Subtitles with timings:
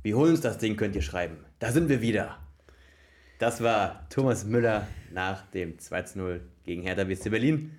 [0.00, 1.38] Wir holen uns das Ding, könnt ihr schreiben.
[1.58, 2.38] Da sind wir wieder.
[3.40, 7.72] Das war Thomas Müller nach dem 2-0 gegen Hertha BSC Berlin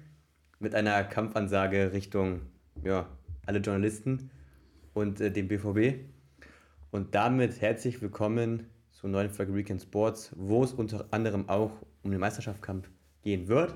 [0.59, 2.41] mit einer Kampfansage Richtung
[2.83, 3.07] ja,
[3.45, 4.31] alle Journalisten
[4.93, 6.01] und äh, dem BVB.
[6.91, 11.71] Und damit herzlich willkommen zur neuen Folge Weekend Sports, wo es unter anderem auch
[12.03, 12.89] um den Meisterschaftskampf
[13.21, 13.75] gehen wird.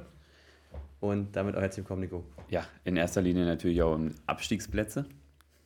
[0.99, 2.25] Und damit auch herzlich willkommen, Nico.
[2.49, 5.05] Ja, in erster Linie natürlich auch um Abstiegsplätze.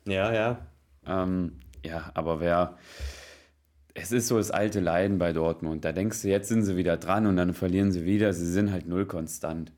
[0.06, 0.66] Ja, ja.
[1.06, 2.76] Ähm, ja, aber wer.
[3.94, 5.84] Es ist so das alte Leiden bei Dortmund.
[5.84, 8.32] Da denkst du, jetzt sind sie wieder dran und dann verlieren sie wieder.
[8.32, 9.72] Sie sind halt null konstant.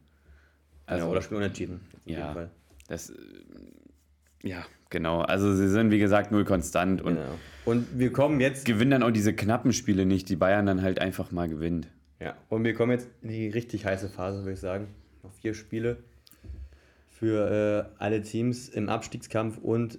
[0.85, 1.81] Also, ja, oder spielen unentschieden.
[2.05, 2.51] Ja,
[2.89, 3.15] das.
[4.43, 5.21] Ja, genau.
[5.21, 7.01] Also sie sind, wie gesagt, null konstant.
[7.01, 7.39] Und, genau.
[7.65, 8.67] und wir kommen jetzt.
[8.67, 11.89] Gewinnen dann auch diese knappen Spiele nicht, die Bayern dann halt einfach mal gewinnt.
[12.21, 14.89] Ja, und wir kommen jetzt in die richtig heiße Phase, würde ich sagen.
[15.23, 15.99] Noch vier Spiele
[17.09, 19.99] für äh, alle Teams im Abstiegskampf und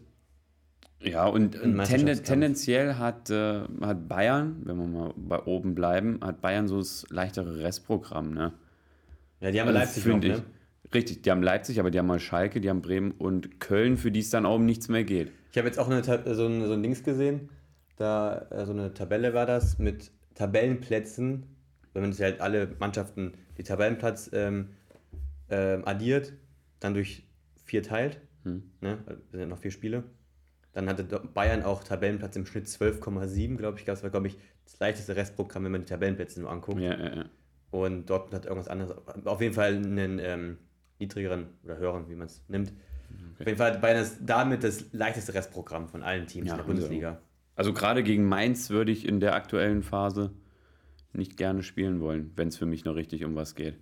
[1.04, 6.42] ja, und tenden, tendenziell hat, äh, hat Bayern, wenn wir mal bei oben bleiben, hat
[6.42, 8.54] Bayern so das leichtere Restprogramm, ne?
[9.40, 10.44] Ja, die haben also Leipzig noch, ne?
[10.94, 14.12] Richtig, die haben Leipzig, aber die haben mal Schalke, die haben Bremen und Köln, für
[14.12, 15.32] die es dann auch um nichts mehr geht.
[15.52, 17.50] Ich habe jetzt auch eine, so, ein, so ein Dings gesehen,
[17.96, 21.46] da äh, so eine Tabelle war das mit Tabellenplätzen,
[21.94, 24.70] wenn man sich halt alle Mannschaften die Tabellenplatz ähm,
[25.50, 26.34] ähm, addiert,
[26.80, 27.26] dann durch
[27.64, 28.64] vier teilt, hm.
[28.82, 29.00] ne?
[29.06, 30.04] das sind ja noch vier Spiele
[30.74, 33.86] dann hatte Bayern auch Tabellenplatz im Schnitt 12,7, glaube ich.
[33.86, 36.80] Das war, glaube ich, das leichteste Restprogramm, wenn man die Tabellenplätze nur anguckt.
[36.80, 37.26] Ja, ja, ja.
[37.72, 38.96] Und Dortmund hat irgendwas anderes.
[39.26, 40.58] Auf jeden Fall einen ähm,
[41.00, 42.70] niedrigeren oder höheren, wie man es nimmt.
[42.70, 43.42] Okay.
[43.42, 46.58] Auf jeden Fall hat Bayern das damit das leichteste Restprogramm von allen Teams ja, in
[46.58, 47.10] der Bundesliga.
[47.10, 47.22] Also,
[47.56, 50.32] also gerade gegen Mainz würde ich in der aktuellen Phase
[51.14, 53.78] nicht gerne spielen wollen, wenn es für mich noch richtig um was geht.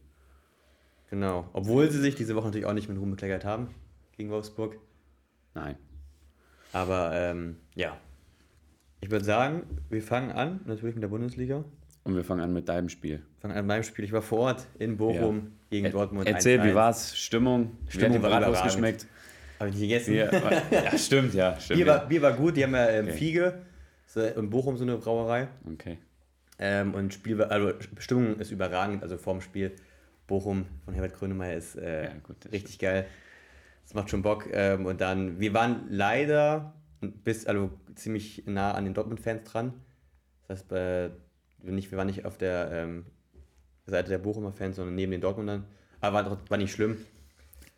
[1.10, 1.50] Genau.
[1.54, 3.70] Obwohl sie sich diese Woche natürlich auch nicht mit Ruhm bekleckert haben
[4.16, 4.78] gegen Wolfsburg.
[5.54, 5.76] Nein.
[6.72, 7.98] Aber ähm, ja,
[9.02, 11.64] ich würde sagen, wir fangen an, natürlich mit der Bundesliga.
[12.03, 13.22] Und wir fangen an mit deinem Spiel.
[13.39, 14.06] Fangen an mit meinem Spiel.
[14.06, 15.44] Ich war vor Ort in Bochum ja.
[15.70, 16.28] gegen er Dortmund.
[16.28, 16.71] Erzähl, 1 -1.
[16.71, 17.17] wie war's?
[17.17, 17.77] Stimmung?
[17.88, 19.08] Stimmung war Bratwurst geschmeckt?
[19.60, 20.14] Habe ich nicht gegessen.
[20.14, 20.32] Bier,
[20.71, 21.60] ja, stimmt, ja.
[21.60, 23.17] Stimmt, Bier, war, Bier war gut, die haben ja ähm, okay.
[23.17, 23.61] Fiege.
[24.36, 25.49] in Bochum so eine Brauerei.
[25.73, 25.98] Okay.
[26.58, 29.71] Ähm, und Spiel, also Stimmung ist überragend, also vorm Spiel
[30.27, 32.82] Bochum von Herbert Grönemeyer ist äh, ja, gut, richtig stimmt.
[32.82, 33.05] geil.
[33.89, 34.45] Das macht schon Bock.
[34.52, 39.73] Ähm, und dann, wir waren leider bis, also ziemlich nah an den Dortmund-Fans dran.
[40.48, 41.10] Das heißt, bei,
[41.64, 43.08] nicht, wir waren nicht auf der ähm,
[43.88, 45.66] Seite der Bochumer Fans, sondern neben den Dortmundern.
[46.02, 46.98] Aber war, war nicht schlimm.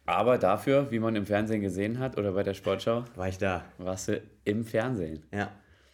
[0.05, 3.63] Aber dafür, wie man im Fernsehen gesehen hat oder bei der Sportschau, war ich da.
[3.78, 5.23] Warst du im Fernsehen?
[5.31, 5.49] Ja.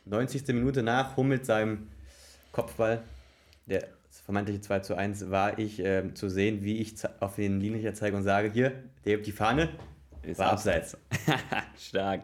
[0.05, 0.47] 90.
[0.47, 1.89] Minute nach Hummels seinem
[2.51, 3.03] Kopfball,
[3.67, 3.87] der
[4.25, 8.17] vermeintliche 2 zu 1, war ich äh, zu sehen, wie ich auf den Linienrichter zeige
[8.17, 8.71] und sage: Hier,
[9.05, 9.69] der die Fahne,
[10.27, 10.97] ist war abseits.
[11.77, 12.23] Stark.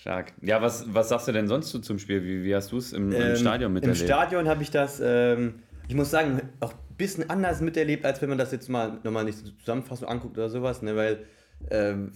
[0.00, 0.32] Stark.
[0.42, 2.22] Ja, was, was sagst du denn sonst so zum Spiel?
[2.24, 4.00] Wie, wie hast du es im, im ähm, Stadion miterlebt?
[4.00, 8.22] Im Stadion habe ich das, ähm, ich muss sagen, auch ein bisschen anders miterlebt, als
[8.22, 10.94] wenn man das jetzt mal nochmal nicht so Zusammenfassung anguckt oder sowas, ne?
[10.94, 11.26] weil
[11.70, 12.12] ähm,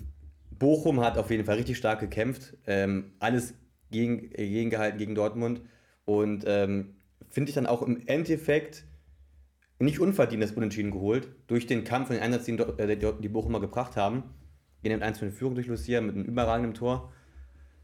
[0.50, 3.54] Bochum hat auf jeden Fall richtig stark gekämpft, ähm, alles
[3.90, 5.62] gegen, äh, gegengehalten gegen Dortmund
[6.04, 6.94] und ähm,
[7.30, 8.84] finde ich dann auch im Endeffekt
[9.78, 13.60] nicht unverdient das Unentschieden geholt, durch den Kampf und den Einsatz, den äh, die Bochumer
[13.60, 14.22] gebracht haben.
[14.82, 17.12] Gehen mit 1 für eine Führung durch Lucia mit einem überragenden Tor.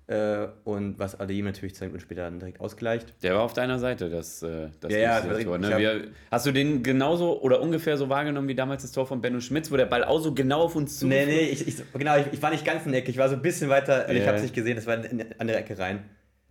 [0.08, 3.12] Äh, und was Adeyem natürlich zwei Minuten später dann direkt ausgleicht.
[3.22, 5.58] Der war auf deiner Seite, das, äh, das ja, ja, Tor.
[5.58, 5.76] Ne?
[5.76, 9.40] Wir, hast du den genauso oder ungefähr so wahrgenommen wie damals das Tor von Benno
[9.40, 12.16] Schmitz, wo der Ball auch so genau auf uns zu Nee, nee, ich, ich, genau,
[12.16, 14.12] ich, ich, war nicht ganz in der Ecke, ich war so ein bisschen weiter, yeah.
[14.12, 16.04] ich habe es nicht gesehen, das war in eine andere Ecke rein.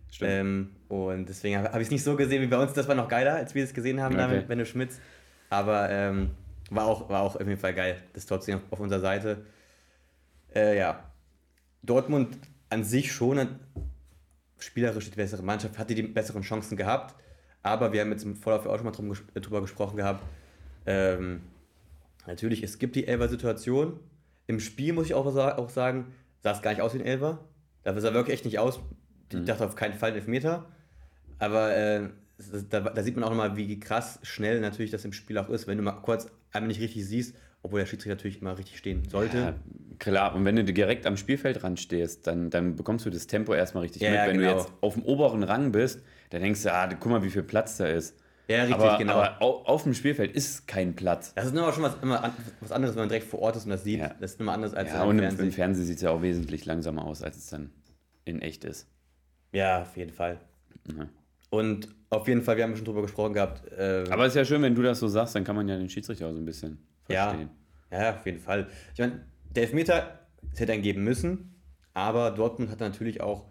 [0.08, 0.30] Stimmt.
[0.30, 2.94] Ähm, und deswegen habe hab ich es nicht so gesehen wie bei uns, das war
[2.94, 4.36] noch geiler, als wir es gesehen haben okay.
[4.36, 5.00] mit Benno Schmitz.
[5.50, 6.30] Aber ähm,
[6.70, 9.00] war, auch, war auch auf jeden Fall geil, das Tor zu sehen auf, auf unserer
[9.00, 9.38] Seite.
[10.58, 11.04] Äh, ja,
[11.82, 12.36] Dortmund
[12.68, 13.60] an sich schon eine
[14.58, 17.14] spielerisch die bessere Mannschaft, hatte die besseren Chancen gehabt,
[17.62, 20.24] aber wir haben jetzt im Vorlauf auch schon mal drum, drüber gesprochen gehabt.
[20.84, 21.42] Ähm,
[22.26, 24.00] natürlich, es gibt die Elfer-Situation.
[24.48, 27.38] Im Spiel muss ich auch, auch sagen, sah es gar nicht aus wie ein Elfer.
[27.84, 28.80] Da sah wirklich echt nicht aus.
[29.30, 29.46] Ich mhm.
[29.46, 30.66] dachte auf keinen Fall ein Elfmeter.
[31.38, 32.08] Aber äh,
[32.68, 35.68] da, da, sieht man auch nochmal, wie krass schnell natürlich das im Spiel auch ist,
[35.68, 39.08] wenn du mal kurz einmal nicht richtig siehst, obwohl der Schiedsrichter natürlich immer richtig stehen
[39.08, 39.38] sollte.
[39.38, 39.54] Ja,
[39.98, 43.54] klar, und wenn du direkt am Spielfeld ran stehst, dann, dann bekommst du das Tempo
[43.54, 44.20] erstmal richtig ja, mit.
[44.20, 44.52] wenn genau.
[44.52, 47.42] du jetzt auf dem oberen Rang bist, dann denkst du, ah, guck mal, wie viel
[47.42, 48.16] Platz da ist.
[48.48, 49.12] Ja, richtig, aber, genau.
[49.14, 51.34] Aber auf, auf, dem Spielfeld ist kein Platz.
[51.34, 53.70] Das ist immer schon was, immer was anderes, wenn man direkt vor Ort ist und
[53.70, 54.00] das sieht.
[54.00, 54.14] Ja.
[54.20, 55.46] Das ist immer anders als ja, im und Fernsehen.
[55.46, 57.70] im Fernsehen sieht es ja auch wesentlich langsamer aus, als es dann
[58.24, 58.88] in echt ist.
[59.52, 60.38] Ja, auf jeden Fall.
[60.86, 61.10] Mhm.
[61.50, 63.70] Und auf jeden Fall, wir haben schon drüber gesprochen gehabt.
[63.72, 65.76] Äh, aber es ist ja schön, wenn du das so sagst, dann kann man ja
[65.76, 66.78] den Schiedsrichter auch so ein bisschen
[67.14, 67.50] verstehen.
[67.90, 68.68] Ja, ja auf jeden Fall.
[68.92, 70.26] Ich meine, der Elfmeter
[70.56, 71.60] hätte einen geben müssen,
[71.94, 73.46] aber Dortmund hat natürlich auch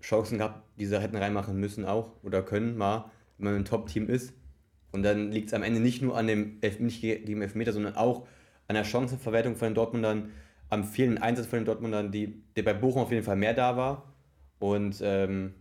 [0.00, 4.08] Chancen gehabt, die sie hätten reinmachen müssen auch oder können mal, wenn man ein Top-Team
[4.08, 4.32] ist.
[4.92, 7.96] Und dann liegt es am Ende nicht nur an dem Elf nicht gegen Elfmeter, sondern
[7.96, 8.26] auch
[8.68, 10.30] an der Chancenverwertung von den Dortmundern,
[10.70, 13.76] am fehlenden Einsatz von den Dortmundern, die, der bei Bochum auf jeden Fall mehr da
[13.76, 14.14] war.
[14.58, 15.54] Und ähm,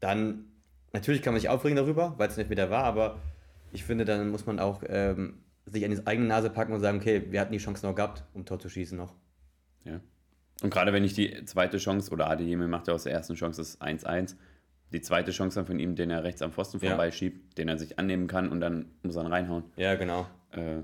[0.00, 0.46] dann,
[0.92, 3.18] natürlich kann man sich aufregen darüber, weil es nicht wieder war, aber
[3.72, 6.98] ich finde, dann muss man auch ähm, sich an die eigene Nase packen und sagen,
[6.98, 9.14] okay, wir hatten die Chance noch gehabt, um Tor zu schießen noch.
[9.84, 10.00] Ja.
[10.62, 13.60] Und gerade wenn ich die zweite Chance, oder Adeyemi macht ja aus der ersten Chance
[13.60, 14.34] das 1-1,
[14.92, 16.90] die zweite Chance dann von ihm, den er rechts am Pfosten ja.
[16.90, 19.64] vorbeischiebt, den er sich annehmen kann und dann muss er reinhauen.
[19.76, 20.26] Ja, genau.
[20.50, 20.80] Äh,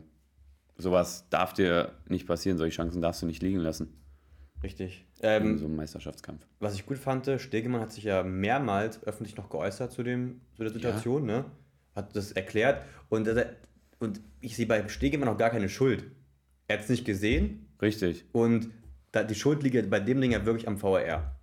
[0.77, 4.01] sowas darf dir nicht passieren, solche Chancen darfst du nicht liegen lassen.
[4.63, 5.05] Richtig.
[5.21, 6.47] Ähm, in so einem Meisterschaftskampf.
[6.61, 10.63] Was ich gut fand, Stegemann hat sich ja mehrmals öffentlich noch geäußert zu, dem, zu
[10.63, 11.39] der Situation, ja.
[11.39, 11.45] ne?
[11.95, 13.29] Hat das erklärt und,
[14.05, 16.05] und ich sehe bei Stegemann auch gar keine Schuld.
[16.69, 17.67] Er hat es nicht gesehen.
[17.81, 18.25] Richtig.
[18.33, 18.71] Und
[19.15, 21.37] die Schuld liegt bei dem Ding ja wirklich am VR.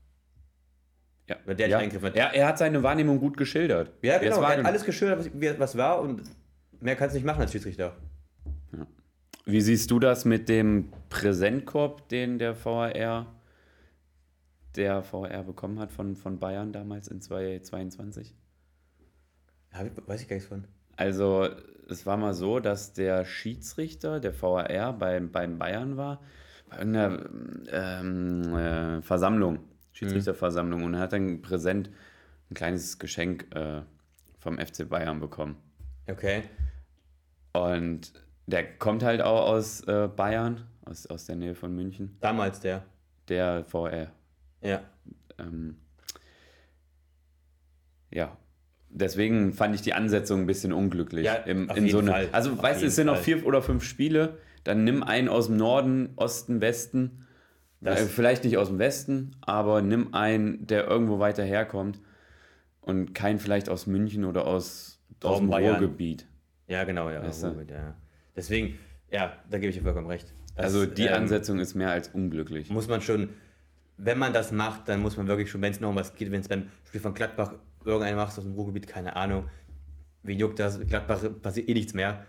[1.28, 1.38] Ja.
[1.46, 1.78] Weil der ja.
[1.78, 2.16] Eingriff hat.
[2.16, 3.92] Er, er hat seine Wahrnehmung gut geschildert.
[4.02, 4.42] Ja, genau.
[4.42, 6.24] Er hat alles geschildert, was, was war und
[6.82, 7.96] mehr kannst du nicht machen als Schiedsrichter.
[8.76, 8.88] Ja.
[9.46, 13.28] Wie siehst du das mit dem Präsentkorb, den der VR,
[14.76, 18.36] der VR bekommen hat von, von Bayern damals in 2022?
[19.74, 20.66] Ja, weiß ich gar nichts von.
[20.98, 21.48] Also,
[21.90, 26.22] es war mal so, dass der Schiedsrichter, der VAR, beim, beim Bayern war,
[26.70, 27.30] bei irgendeiner
[27.72, 29.60] ähm, äh, Versammlung,
[29.92, 31.90] Schiedsrichterversammlung, und er hat dann präsent
[32.50, 33.82] ein kleines Geschenk äh,
[34.40, 35.58] vom FC Bayern bekommen.
[36.10, 36.44] Okay.
[37.54, 38.14] Und
[38.48, 42.18] der kommt halt auch aus äh, Bayern, aus, aus der Nähe von München.
[42.22, 42.86] Damals der?
[43.28, 44.12] Der VR.
[44.62, 44.82] Ja.
[45.38, 45.78] Ähm,
[48.10, 48.38] ja, ja,
[48.94, 51.26] deswegen fand ich die Ansetzung ein bisschen unglücklich.
[51.26, 53.84] Ja, Im, in so eine, Also, auf weißt du, es sind noch vier oder fünf
[53.84, 57.26] Spiele, dann nimm einen aus dem Norden, Osten, Westen.
[57.84, 62.00] Äh, vielleicht nicht aus dem Westen, aber nimm einen, der irgendwo weiter herkommt
[62.80, 65.78] und keinen vielleicht aus München oder aus, aus dem Bayern.
[65.78, 66.28] Ruhrgebiet.
[66.68, 67.96] Ja, genau, ja, Ruhrgebiet, ja.
[68.36, 68.78] Deswegen,
[69.10, 70.32] ja, da gebe ich dir vollkommen recht.
[70.56, 72.70] Das, also die ähm, Ansetzung ist mehr als unglücklich.
[72.70, 73.30] Muss man schon,
[73.98, 76.32] wenn man das macht, dann muss man wirklich schon, wenn es noch um was geht,
[76.32, 77.54] wenn es beim Spiel von Gladbach
[77.86, 79.50] irgendeiner macht aus dem Ruhrgebiet, keine Ahnung.
[80.24, 80.80] Wie juckt das?
[80.80, 82.26] Gladbach passiert eh nichts mehr.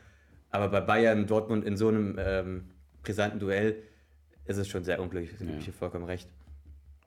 [0.50, 2.70] Aber bei Bayern, Dortmund in so einem ähm,
[3.02, 3.82] brisanten Duell
[4.44, 5.38] ist es schon sehr unglücklich.
[5.38, 5.56] Da ja.
[5.56, 6.28] ich vollkommen recht.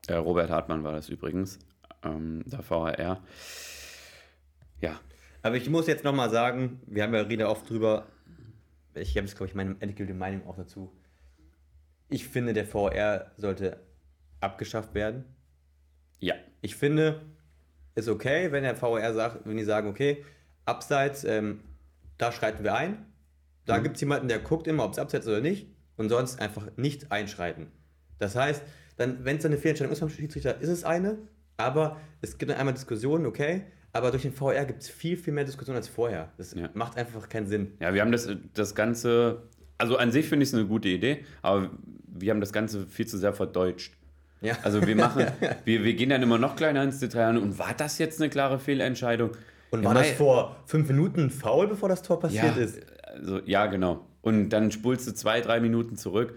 [0.07, 1.59] Äh, Robert Hartmann war das übrigens,
[2.03, 3.21] ähm, der VHR.
[4.81, 4.99] Ja.
[5.41, 8.07] Aber ich muss jetzt nochmal sagen, wir haben ja reden oft drüber,
[8.95, 10.91] ich habe jetzt, glaube ich, meine endgültige Meinung auch dazu.
[12.09, 13.79] Ich finde, der VR sollte
[14.39, 15.25] abgeschafft werden.
[16.19, 16.35] Ja.
[16.61, 17.21] Ich finde,
[17.95, 20.23] ist okay, wenn der VR sagt, wenn die sagen, okay,
[20.65, 21.61] abseits, ähm,
[22.17, 23.05] da schreiten wir ein.
[23.65, 23.83] Da mhm.
[23.83, 25.67] gibt es jemanden, der guckt immer, ob es abseits ist oder nicht.
[25.97, 27.67] Und sonst einfach nicht einschreiten.
[28.19, 28.61] Das heißt,
[28.97, 31.17] dann, wenn es eine Fehlentscheidung ist vom Schiedsrichter, ist es eine.
[31.57, 33.63] Aber es gibt dann einmal Diskussionen, okay.
[33.93, 36.33] Aber durch den VR gibt es viel, viel mehr Diskussionen als vorher.
[36.37, 36.69] Das ja.
[36.73, 37.71] macht einfach keinen Sinn.
[37.79, 39.43] Ja, wir haben das, das Ganze,
[39.77, 41.69] also an sich finde ich es eine gute Idee, aber
[42.05, 43.95] wir haben das Ganze viel zu sehr verdeutscht.
[44.45, 44.57] Ja.
[44.63, 45.25] Also wir machen,
[45.65, 48.59] wir, wir gehen dann immer noch kleiner ins Detail und war das jetzt eine klare
[48.59, 49.31] Fehlentscheidung?
[49.71, 52.79] Und war ja, das vor fünf Minuten faul, bevor das Tor passiert ja, ist?
[53.03, 54.05] Also, ja, genau.
[54.21, 56.35] Und dann spulst du zwei, drei Minuten zurück.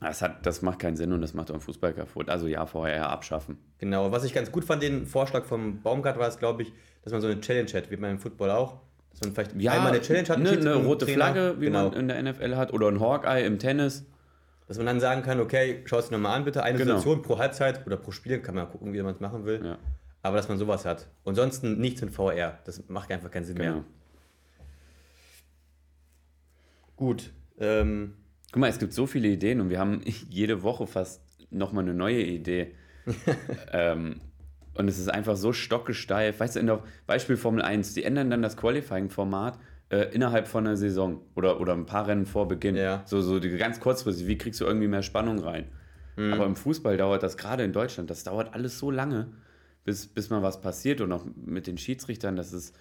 [0.00, 2.28] Das, hat, das macht keinen Sinn und das macht auch einen Fußball kaputt.
[2.28, 3.58] Also ja, vorher abschaffen.
[3.78, 6.72] Genau, was ich ganz gut fand, den Vorschlag vom Baumgart war es, glaube ich,
[7.04, 8.80] dass man so eine Challenge hat, wie man im Football auch.
[9.10, 10.38] Dass man vielleicht ja, einmal eine Challenge hat.
[10.38, 11.90] Eine, eine rote Flagge, wie genau.
[11.90, 14.06] man in der NFL hat, oder ein Hawkeye im Tennis.
[14.72, 16.62] Dass man dann sagen kann, okay, schau es dir nochmal an, bitte.
[16.62, 16.96] Eine genau.
[16.96, 19.60] Situation pro Halbzeit oder pro Spiel, kann man gucken, wie man es machen will.
[19.62, 19.78] Ja.
[20.22, 21.08] Aber dass man sowas hat.
[21.24, 22.58] Und sonst nichts mit VR.
[22.64, 23.72] Das macht einfach keinen Sinn genau.
[23.74, 23.84] mehr.
[26.96, 27.34] Gut.
[27.60, 28.14] Ähm,
[28.50, 30.00] Guck mal, es gibt so viele Ideen und wir haben
[30.30, 32.74] jede Woche fast nochmal eine neue Idee.
[33.72, 34.22] ähm,
[34.72, 36.40] und es ist einfach so stockesteif.
[36.40, 39.58] Weißt du, in der Beispiel Formel 1, die ändern dann das Qualifying-Format
[39.92, 42.76] äh, innerhalb von einer Saison oder, oder ein paar Rennen vor Beginn.
[42.76, 43.02] Ja.
[43.04, 45.66] So, so die ganz kurzfristig, wie kriegst du irgendwie mehr Spannung rein?
[46.16, 46.32] Mhm.
[46.32, 49.28] Aber im Fußball dauert das gerade in Deutschland, das dauert alles so lange,
[49.84, 52.74] bis, bis mal was passiert und auch mit den Schiedsrichtern, das ist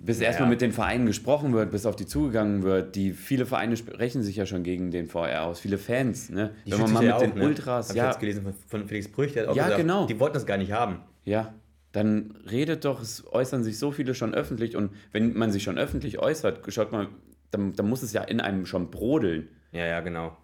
[0.00, 0.26] bis ja.
[0.26, 2.94] erstmal mit den Vereinen gesprochen wird, bis auf die zugegangen wird.
[2.94, 6.30] Die viele Vereine sprechen sich ja schon gegen den VR aus, viele Fans.
[6.30, 6.50] Ne?
[6.66, 7.44] Die Wenn man mal mit auch, den ne?
[7.44, 9.80] Ultras, Hab ja, ich jetzt gelesen von, von Felix Brüch, der hat auch ja, gesagt,
[9.80, 10.06] genau.
[10.06, 11.00] die wollten das gar nicht haben.
[11.24, 11.52] Ja,
[11.92, 15.78] dann redet doch, es äußern sich so viele schon öffentlich und wenn man sich schon
[15.78, 17.08] öffentlich äußert, schaut mal,
[17.50, 19.48] dann, dann muss es ja in einem schon brodeln.
[19.72, 20.36] Ja, ja, genau.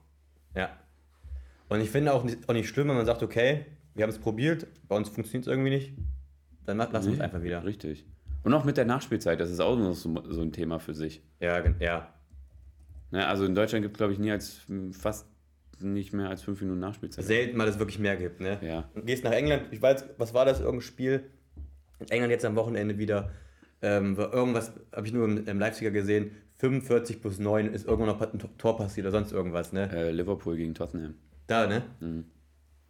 [0.55, 0.71] Ja.
[1.69, 4.19] Und ich finde auch nicht, auch nicht schlimm, wenn man sagt, okay, wir haben es
[4.19, 5.93] probiert, bei uns funktioniert es irgendwie nicht,
[6.65, 7.65] dann lassen wir es einfach wieder.
[7.65, 8.07] Richtig.
[8.43, 11.23] Und auch mit der Nachspielzeit, das ist auch noch so, so ein Thema für sich.
[11.41, 12.09] Ja, ja.
[13.11, 15.27] ja also in Deutschland gibt es, glaube ich, nie als fast
[15.93, 17.25] nicht mehr als fünf Minuten Nachspielzeit.
[17.25, 18.59] Selten mal, dass es wirklich mehr gibt, ne?
[18.63, 18.89] Ja.
[18.95, 21.25] Du gehst nach England, ich weiß, was war das, irgendein Spiel?
[22.01, 23.31] In England jetzt am Wochenende wieder,
[23.83, 28.07] ähm, war irgendwas, habe ich nur im, im Leipziger gesehen, 45 plus 9 ist irgendwo
[28.07, 29.91] noch ein Tor passiert oder sonst irgendwas, ne?
[29.93, 31.15] Äh, Liverpool gegen Tottenham.
[31.47, 31.83] Da, ne?
[32.01, 32.25] Mhm.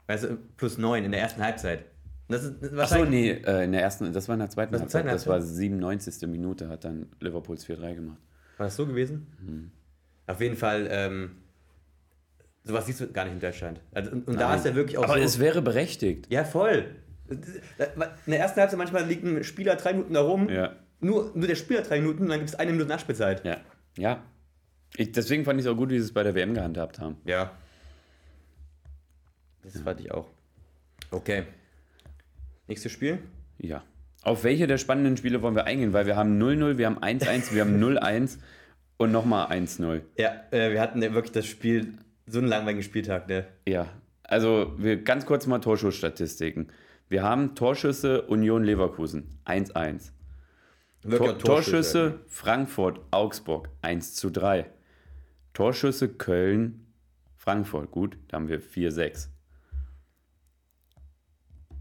[0.07, 1.85] Weißt du, plus 9 in der ersten Halbzeit.
[2.29, 5.07] Das ist, das Achso, nee, äh, in der ersten, das war in der zweiten Halbzeit.
[5.07, 6.27] Das war 97.
[6.29, 8.19] Minute, hat dann Liverpools 4-3 gemacht.
[8.57, 9.27] War das so gewesen?
[9.41, 9.71] Mhm.
[10.27, 11.33] Auf jeden Fall, ähm,
[12.65, 13.81] sowas siehst du gar nicht in Deutschland.
[13.93, 15.05] Also, und, und da ist ja wirklich auch.
[15.05, 16.27] Aber so, es wäre berechtigt.
[16.31, 16.97] Ja, voll.
[17.29, 17.41] In
[18.27, 20.49] der ersten Halbzeit manchmal liegt ein Spieler drei Minuten da rum.
[20.49, 20.75] Ja.
[21.01, 23.45] Nur, nur der Spieler drei Minuten, dann gibt es eine Minute Nachspielzeit.
[23.45, 23.59] Ja.
[23.97, 24.23] Ja.
[24.97, 27.17] Ich, deswegen fand ich es auch gut, wie sie es bei der WM gehandhabt haben.
[27.25, 27.53] Ja.
[29.63, 29.81] Das ja.
[29.83, 30.29] fand ich auch.
[31.11, 31.45] Okay.
[32.67, 33.19] Nächstes Spiel?
[33.59, 33.83] Ja.
[34.23, 35.93] Auf welche der spannenden Spiele wollen wir eingehen?
[35.93, 38.39] Weil wir haben 0-0, wir haben 1-1, wir haben 0-1
[38.97, 40.01] und nochmal 1-0.
[40.17, 43.47] Ja, äh, wir hatten ja wirklich das Spiel, so einen langweiligen Spieltag, ne?
[43.67, 43.89] Ja.
[44.23, 46.69] Also wir, ganz kurz mal Torschussstatistiken.
[47.09, 50.11] Wir haben Torschüsse Union Leverkusen 1-1.
[51.03, 54.67] Tor Torschüsse Frankfurt Augsburg 1 zu 3.
[55.53, 56.85] Torschüsse Köln
[57.37, 59.29] Frankfurt, gut, da haben wir 4-6.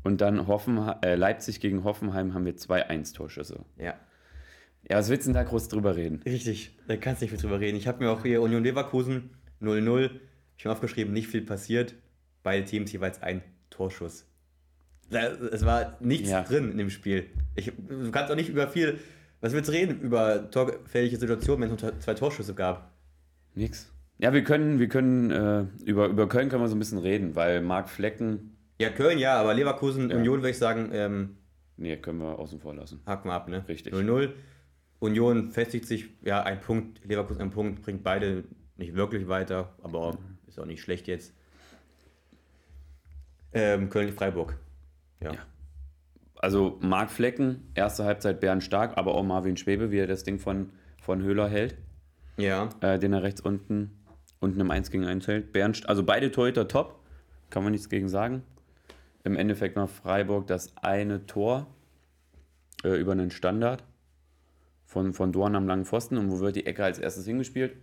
[0.03, 3.63] Und dann Hoffenheim, äh, Leipzig gegen Hoffenheim haben wir 2-1 Torschüsse.
[3.77, 3.95] Ja.
[4.89, 6.21] Ja, was willst du denn da groß drüber reden?
[6.25, 7.77] Richtig, da kannst du nicht viel drüber reden.
[7.77, 9.29] Ich habe mir auch hier Union Leverkusen
[9.61, 10.09] 0-0,
[10.63, 11.93] ich habe aufgeschrieben, nicht viel passiert.
[12.41, 14.25] Beide Teams jeweils ein Torschuss.
[15.09, 16.41] Es war nichts ja.
[16.41, 17.25] drin in dem Spiel.
[17.55, 18.97] Ich, du kannst auch nicht über viel.
[19.41, 22.93] Was willst du reden über torgefährliche Situationen, wenn es zwei Torschüsse gab?
[23.55, 23.91] Nix.
[24.19, 27.35] Ja, wir können, wir können äh, über, über Köln können wir so ein bisschen reden,
[27.35, 30.15] weil Marc Flecken ja, Köln ja, aber Leverkusen, ja.
[30.15, 30.91] Union würde ich sagen.
[30.93, 31.35] Ähm,
[31.75, 33.01] nee, können wir außen vor lassen.
[33.05, 33.67] Haken wir ab, ne?
[33.67, 33.93] Richtig.
[33.93, 34.29] 0-0.
[34.99, 38.45] Union festigt sich, ja, ein Punkt, Leverkusen ein Punkt, bringt beide
[38.77, 40.17] nicht wirklich weiter, aber.
[40.53, 41.33] Ist auch nicht schlecht jetzt.
[43.53, 44.57] Ähm, Köln-Freiburg.
[45.21, 45.33] Ja.
[45.33, 45.39] ja.
[46.35, 50.39] Also Marc Flecken, erste Halbzeit Bernd Stark, aber auch Marvin Schwebe, wie er das Ding
[50.39, 51.77] von, von Höhler hält.
[52.37, 52.69] Ja.
[52.81, 53.91] Äh, den er rechts unten,
[54.39, 55.51] unten im 1 gegen 1 hält.
[55.53, 56.99] Bernd, also beide Torhüter top,
[57.49, 58.43] kann man nichts gegen sagen
[59.23, 61.67] im Endeffekt macht Freiburg das eine Tor
[62.83, 63.83] äh, über einen Standard
[64.85, 66.17] von, von Dorn am langen Pfosten.
[66.17, 67.77] Und wo wird die Ecke als erstes hingespielt?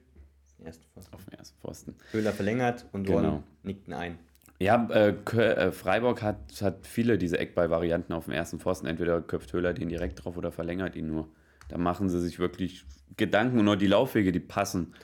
[1.13, 1.95] Auf den ersten Pfosten.
[2.13, 3.43] Höhler verlängert und Dorn genau.
[3.63, 4.19] nickt ein.
[4.59, 8.87] Ja, äh, äh, Freiburg hat, hat viele diese Eckball-Varianten auf dem ersten Pfosten.
[8.87, 11.29] Entweder köpft Höhler den direkt drauf oder verlängert ihn nur.
[11.69, 12.85] Da machen sie sich wirklich
[13.17, 14.95] Gedanken und nur die Laufwege, die passen.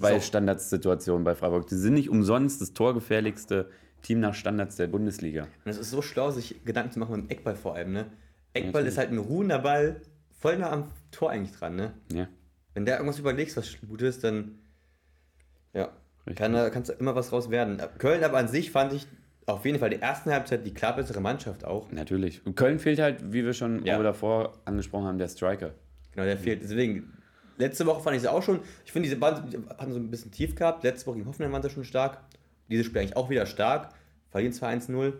[0.00, 1.66] bei Standardsituationen bei Freiburg.
[1.66, 3.70] Die sind nicht umsonst das torgefährlichste
[4.02, 5.48] Team nach Standards der Bundesliga.
[5.64, 8.06] Und es ist so schlau, sich Gedanken zu machen mit dem Eckball vor allem, ne?
[8.52, 10.00] Eckball ja, ist halt ein ruhender Ball,
[10.38, 11.94] voll nah am Tor eigentlich dran, ne?
[12.12, 12.28] Ja.
[12.74, 14.58] Wenn der irgendwas überlegst, was gut ist, dann
[15.74, 15.90] ja,
[16.34, 17.80] kann da, kannst du immer was raus werden.
[17.98, 19.06] Köln aber an sich fand ich
[19.46, 21.90] auf jeden Fall die erste Halbzeit die klar bessere Mannschaft auch.
[21.92, 22.44] Natürlich.
[22.46, 24.02] Und Köln fehlt halt, wie wir schon ja.
[24.02, 25.74] davor angesprochen haben, der Striker.
[26.12, 26.62] Genau, der fehlt.
[26.62, 27.12] Deswegen,
[27.58, 28.60] letzte Woche fand ich sie auch schon.
[28.86, 30.82] Ich finde, diese Band hatten so ein bisschen tief gehabt.
[30.82, 32.22] Letzte Woche gegen Hoffenheim waren sie schon stark
[32.68, 33.90] dieses Spiel eigentlich auch wieder stark,
[34.30, 35.12] verlieren zwar 1-0,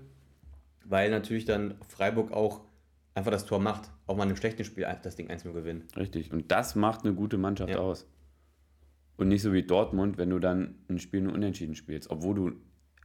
[0.84, 2.62] weil natürlich dann Freiburg auch
[3.14, 5.84] einfach das Tor macht, auch mal in einem schlechten Spiel das Ding 1-0 gewinnen.
[5.96, 7.78] Richtig, und das macht eine gute Mannschaft ja.
[7.78, 8.06] aus.
[9.16, 12.52] Und nicht so wie Dortmund, wenn du dann ein Spiel nur unentschieden spielst, obwohl du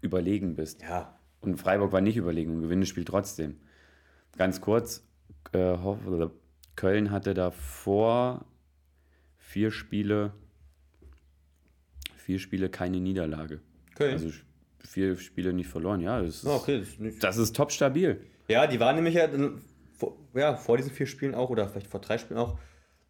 [0.01, 0.81] überlegen bist.
[0.81, 1.19] Ja.
[1.41, 3.57] Und Freiburg war nicht überlegen und gewinnt das Spiel trotzdem.
[4.37, 5.07] Ganz kurz,
[5.53, 5.75] äh,
[6.75, 8.45] Köln hatte davor
[9.37, 10.33] vier Spiele,
[12.15, 13.61] vier Spiele keine Niederlage.
[13.95, 14.13] Köln?
[14.13, 14.31] Also
[14.79, 16.21] vier Spiele nicht verloren, ja.
[16.21, 18.21] Das ist, oh, okay, das ist, das ist top stabil.
[18.47, 19.29] Ja, die waren nämlich ja,
[20.33, 22.57] ja vor diesen vier Spielen auch oder vielleicht vor drei Spielen auch.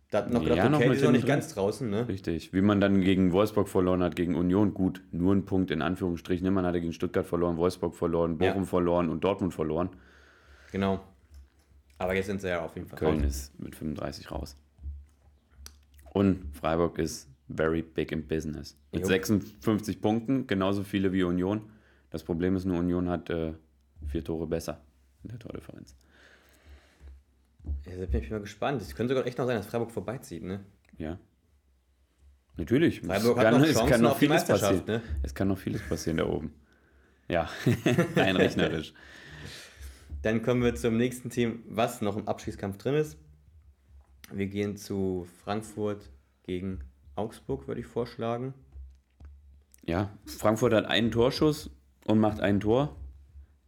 [0.09, 2.07] Da hat noch gedacht, ja, okay, noch sind noch nicht ganz draußen, ne?
[2.07, 2.51] Richtig.
[2.51, 6.51] Wie man dann gegen Wolfsburg verloren hat, gegen Union, gut, nur ein Punkt in Anführungsstrichen.
[6.51, 8.67] Man hatte gegen Stuttgart verloren, Wolfsburg verloren, Bochum ja.
[8.67, 9.89] verloren und Dortmund verloren.
[10.71, 10.99] Genau.
[11.99, 13.25] Aber jetzt sind sie ja auf jeden Fall Köln raus.
[13.25, 14.57] ist mit 35 raus.
[16.11, 18.77] Und Freiburg ist very big in business.
[18.91, 19.07] Mit jo.
[19.07, 21.69] 56 Punkten, genauso viele wie Union.
[22.09, 23.53] Das Problem ist nur, Union hat äh,
[24.07, 24.81] vier Tore besser
[25.23, 25.95] in der Tordifferenz.
[27.85, 28.81] Ja, da bin ich mal gespannt.
[28.81, 30.63] Es könnte sogar echt noch sein, dass Freiburg vorbeizieht, ne?
[30.97, 31.19] Ja.
[32.57, 33.01] Natürlich.
[33.01, 34.83] Freiburg es hat kann, noch es kann noch vieles passieren.
[34.85, 35.01] Ne?
[35.23, 36.53] Es kann noch vieles passieren da oben.
[37.27, 37.49] Ja,
[38.15, 38.93] rein rechnerisch.
[40.21, 43.17] Dann kommen wir zum nächsten Team, was noch im Abschießkampf drin ist.
[44.31, 46.09] Wir gehen zu Frankfurt
[46.43, 46.83] gegen
[47.15, 48.53] Augsburg, würde ich vorschlagen.
[49.85, 51.71] Ja, Frankfurt hat einen Torschuss
[52.05, 52.95] und macht ein Tor.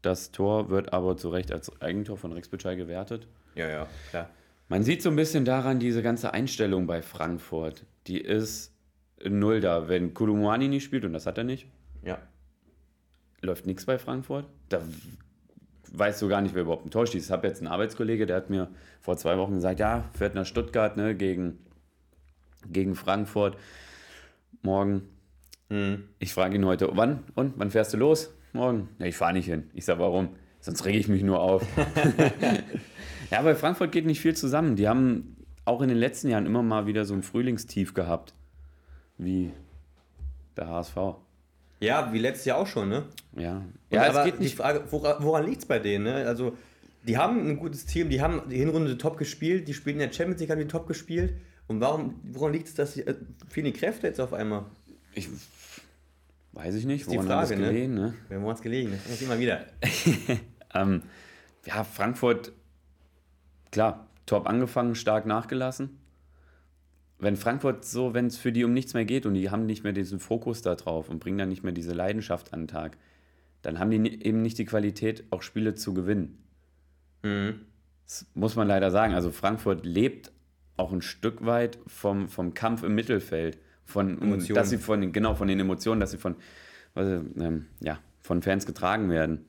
[0.01, 3.27] Das Tor wird aber zu Recht als Eigentor von Rex Bitschei gewertet.
[3.55, 4.29] Ja, ja, klar.
[4.70, 8.74] Man sieht so ein bisschen daran, diese ganze Einstellung bei Frankfurt, die ist
[9.24, 9.89] null da.
[9.89, 11.67] Wenn Kulumani nicht spielt, und das hat er nicht,
[12.03, 12.17] ja.
[13.41, 14.46] läuft nichts bei Frankfurt.
[14.70, 14.81] Da
[15.91, 17.25] weißt du gar nicht, wer überhaupt ein Tor schießt.
[17.25, 18.70] Ich habe jetzt einen Arbeitskollege, der hat mir
[19.01, 21.60] vor zwei Wochen gesagt, ja, fährt nach Stuttgart ne, gegen,
[22.72, 23.58] gegen Frankfurt
[24.62, 25.10] morgen.
[25.70, 26.05] Mhm.
[26.20, 28.34] Ich frage ihn heute, wann und wann fährst du los?
[28.53, 28.89] Morgen.
[29.00, 29.70] Ja, ich fahre nicht hin.
[29.74, 30.29] Ich sage, warum?
[30.61, 31.65] Sonst rege ich mich nur auf.
[33.31, 34.75] ja, bei Frankfurt geht nicht viel zusammen.
[34.75, 38.33] Die haben auch in den letzten Jahren immer mal wieder so ein Frühlingstief gehabt.
[39.17, 39.51] Wie
[40.55, 40.95] der HSV.
[41.79, 43.05] Ja, wie letztes Jahr auch schon, ne?
[43.35, 43.65] Ja.
[43.89, 44.53] ja, aber es geht nicht.
[44.53, 46.27] Die Frage, woran, woran liegt es bei denen, ne?
[46.27, 46.55] Also,
[47.07, 50.13] die haben ein gutes Team, die haben die Hinrunde top gespielt, die spielen in der
[50.13, 51.33] Champions League, haben die top gespielt.
[51.67, 53.15] Und warum, woran liegt es, dass sie äh,
[53.49, 54.65] fehlen die Kräfte jetzt auf einmal?
[55.15, 55.27] Ich
[56.53, 57.58] weiß ich nicht, woran hat es ne?
[57.58, 58.13] gelegen, ne?
[58.29, 58.91] Woran hat es gelegen?
[58.91, 59.65] Das ist immer wieder.
[60.74, 61.03] ähm,
[61.65, 62.51] ja, Frankfurt,
[63.72, 65.98] klar, top angefangen, stark nachgelassen.
[67.20, 69.84] Wenn Frankfurt so, wenn es für die um nichts mehr geht und die haben nicht
[69.84, 72.98] mehr diesen Fokus da drauf und bringen dann nicht mehr diese Leidenschaft an den Tag,
[73.62, 76.43] dann haben die eben nicht die Qualität, auch Spiele zu gewinnen.
[77.22, 77.62] Mhm.
[78.05, 79.13] Das muss man leider sagen.
[79.13, 80.31] Also Frankfurt lebt
[80.77, 83.60] auch ein Stück weit vom, vom Kampf im Mittelfeld.
[83.85, 84.55] Von, Emotionen.
[84.55, 86.35] dass sie von, genau, von den Emotionen, dass sie von,
[86.95, 89.45] also, ähm, ja, von Fans getragen werden.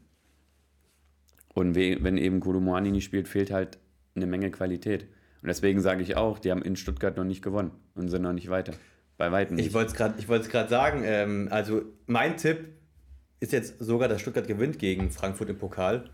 [1.54, 3.78] Und wenn eben Kolomoani nicht spielt, fehlt halt
[4.14, 5.02] eine Menge Qualität.
[5.42, 8.32] Und deswegen sage ich auch, die haben in Stuttgart noch nicht gewonnen und sind noch
[8.32, 8.72] nicht weiter.
[9.18, 9.66] Bei weitem nicht.
[9.66, 12.68] Ich wollte es gerade sagen, ähm, also mein Tipp
[13.40, 16.08] ist jetzt sogar, dass Stuttgart gewinnt gegen Frankfurt im Pokal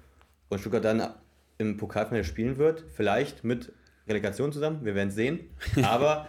[0.48, 1.14] und Stuttgart dann
[1.58, 2.84] im Pokalfinale spielen wird.
[2.94, 3.72] Vielleicht mit
[4.08, 5.40] Relegation zusammen, wir werden es sehen.
[5.82, 6.28] Aber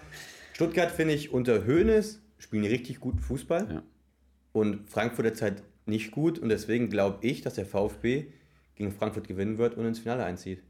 [0.60, 3.68] Stuttgart finde ich unter Hoeneß spielen richtig guten Fußball.
[3.72, 3.84] Ja.
[4.52, 8.26] Und Frankfurt jetzt halt nicht gut und deswegen glaube ich, dass der VfB
[8.76, 10.62] gegen Frankfurt gewinnen wird und ins Finale einzieht.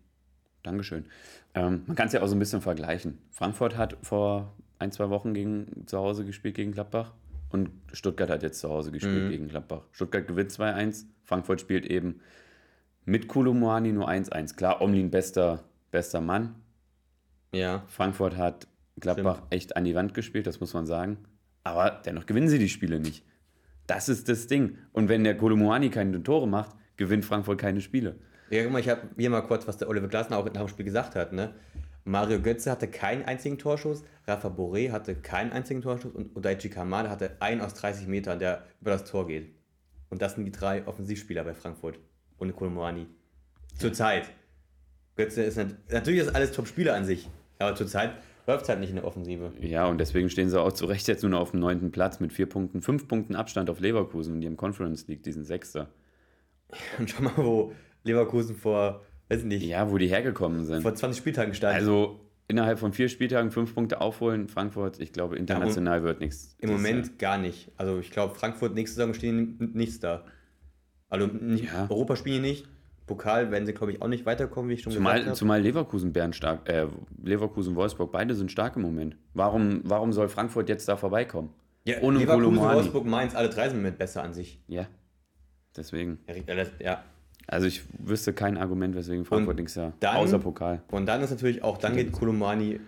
[0.62, 1.06] Dankeschön.
[1.56, 3.18] Ähm, man kann es ja auch so ein bisschen vergleichen.
[3.32, 7.16] Frankfurt hat vor ein, zwei Wochen gegen, zu Hause gespielt gegen Gladbach
[7.50, 9.30] und Stuttgart hat jetzt zu Hause gespielt mhm.
[9.32, 9.88] gegen Gladbach.
[9.92, 12.20] Stuttgart gewinnt 2-1, Frankfurt spielt eben
[13.06, 14.56] mit Kulumoani nur 1-1.
[14.56, 16.54] Klar, Omlin bester, bester Mann.
[17.52, 17.84] Ja.
[17.88, 18.68] Frankfurt hat
[19.00, 19.54] Gladbach Stimmt.
[19.54, 21.18] echt an die Wand gespielt, das muss man sagen.
[21.64, 23.24] Aber dennoch gewinnen sie die Spiele nicht.
[23.88, 24.78] Das ist das Ding.
[24.92, 28.16] Und wenn der Kolomuani keine Tore macht, gewinnt Frankfurt keine Spiele.
[28.50, 30.68] Ja, guck mal, ich habe hier mal kurz, was der Oliver Glasner auch nach dem
[30.68, 31.34] Spiel gesagt hat.
[31.34, 31.54] Ne?
[32.04, 37.10] Mario Götze hatte keinen einzigen Torschuss, Rafa Boré hatte keinen einzigen Torschuss und Odaichi Kamada
[37.10, 39.54] hatte einen aus 30 Metern, der über das Tor geht.
[40.10, 42.00] Und das sind die drei Offensivspieler bei Frankfurt
[42.40, 43.06] ohne Kolomoani.
[43.78, 44.32] Zurzeit.
[45.16, 48.14] Götze ist natürlich ist alles Top-Spieler an sich, aber zurzeit
[48.48, 49.52] läuft halt nicht in der Offensive.
[49.62, 52.20] Ja, und deswegen stehen sie auch zu Recht jetzt nur noch auf dem neunten Platz
[52.20, 55.90] mit vier Punkten, fünf Punkten Abstand auf Leverkusen und die im Conference League, diesen Sechster.
[57.00, 57.74] Und schau mal, wo
[58.04, 59.66] Leverkusen vor, weiß nicht.
[59.66, 60.84] Ja, wo die hergekommen sind.
[60.84, 61.74] Vor 20 Spieltagen stand.
[61.74, 66.56] Also innerhalb von vier Spieltagen fünf Punkte aufholen, Frankfurt, ich glaube, international ja, wird nichts.
[66.60, 67.16] Im Moment Jahr.
[67.18, 67.72] gar nicht.
[67.78, 70.26] Also ich glaube, Frankfurt nächste Saison stehen nichts da.
[71.10, 71.88] Also ja.
[71.90, 72.68] Europa spielen nicht.
[73.10, 75.38] Pokal werden sie, glaube ich, auch nicht weiterkommen, wie ich schon zumal, gesagt habe.
[75.38, 76.86] Zumal Leverkusen, Bern stark, äh,
[77.24, 79.18] Leverkusen, Wolfsburg, beide sind stark im Moment.
[79.34, 81.50] Warum, warum soll Frankfurt jetzt da vorbeikommen?
[81.86, 82.58] Ja, Ohne Leverkusen.
[82.58, 84.62] Wolfsburg, Mainz, alle drei sind Moment besser an sich.
[84.68, 84.86] Ja,
[85.76, 86.20] deswegen.
[86.28, 87.04] Ja, ja.
[87.48, 90.84] Also ich wüsste kein Argument, weswegen Frankfurt nichts ja, außer Pokal.
[90.92, 92.80] Und dann ist natürlich auch, dann geht Kolomani,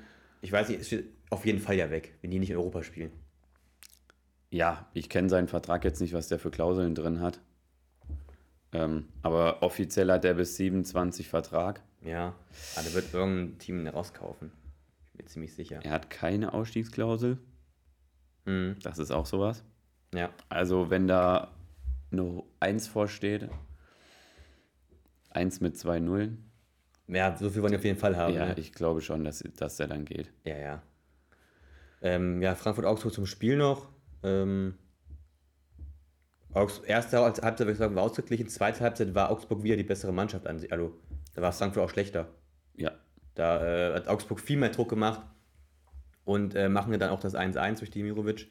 [0.42, 3.12] ich weiß nicht, ist auf jeden Fall ja weg, wenn die nicht in Europa spielen.
[4.52, 7.40] Ja, ich kenne seinen Vertrag jetzt nicht, was der für Klauseln drin hat.
[8.74, 11.82] Ähm, aber offiziell hat er bis 27 Vertrag.
[12.02, 12.36] Ja,
[12.76, 14.52] aber da wird irgendein Team rauskaufen.
[15.12, 15.80] Ich bin ziemlich sicher.
[15.84, 17.38] Er hat keine Ausstiegsklausel.
[18.46, 18.78] Mhm.
[18.82, 19.64] Das ist auch sowas.
[20.14, 20.30] Ja.
[20.50, 21.52] Also, wenn da
[22.10, 23.50] nur 1 vorsteht,
[25.30, 26.52] 1 mit zwei Nullen.
[27.08, 28.34] Ja, so viel wollen die auf jeden Fall haben.
[28.34, 28.56] Ja, ne?
[28.58, 30.32] ich glaube schon, dass, dass der dann geht.
[30.44, 30.82] Ja, ja.
[32.02, 33.90] Ähm, ja, Frankfurt-Augsburg zum Spiel noch.
[34.24, 34.76] Ähm,
[36.54, 38.48] Augs erste Halbzeit würde ich sagen, war ausgeglichen.
[38.50, 40.72] Zweite Halbzeit war Augsburg wieder die bessere Mannschaft an sich.
[40.72, 41.00] Also,
[41.34, 42.30] da war Frankfurt auch schlechter.
[42.76, 42.92] Ja.
[43.36, 45.22] Da äh, hat Augsburg viel mehr Druck gemacht
[46.26, 48.50] und äh, machen dann auch das 1-1 durch Dimirovic,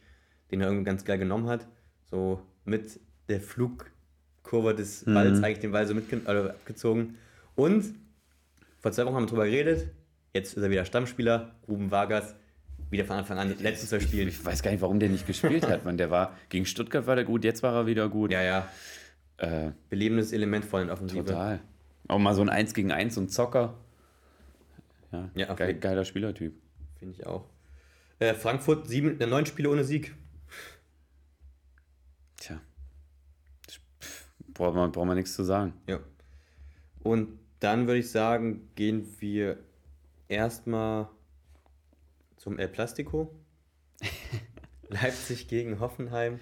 [0.50, 1.66] den er irgendwie ganz geil genommen hat.
[2.10, 5.14] So mit der Flugkurve des mhm.
[5.14, 6.26] Balls eigentlich den Ball so mitgezogen.
[6.36, 7.12] Also
[7.54, 7.94] und
[8.78, 9.90] vor zwei Wochen haben wir drüber geredet.
[10.32, 12.34] Jetzt ist er wieder Stammspieler, Ruben Vargas
[12.90, 14.28] wieder von Anfang an letztes zwei Spielen.
[14.28, 15.84] Ich weiß gar nicht, warum der nicht gespielt hat.
[15.84, 18.32] Man, der war gegen Stuttgart war der gut, jetzt war er wieder gut.
[18.32, 18.68] Ja, ja.
[19.36, 21.24] Äh, Belebendes Element vor den Offensive.
[21.24, 21.60] Total.
[22.08, 23.74] Auch mal so ein 1 gegen 1, so ein Zocker.
[25.12, 26.54] Ja, ja geil, geiler Spielertyp.
[26.98, 27.46] Finde ich auch.
[28.18, 30.14] Äh, Frankfurt, sieben, äh, neun Spiele ohne Sieg.
[32.36, 32.60] Tja.
[34.52, 35.72] Braucht man, braucht man nichts zu sagen.
[35.86, 36.00] Ja.
[37.02, 39.58] Und dann würde ich sagen, gehen wir
[40.28, 41.08] erstmal
[42.40, 43.34] zum El Plastico.
[44.88, 46.40] Leipzig gegen Hoffenheim.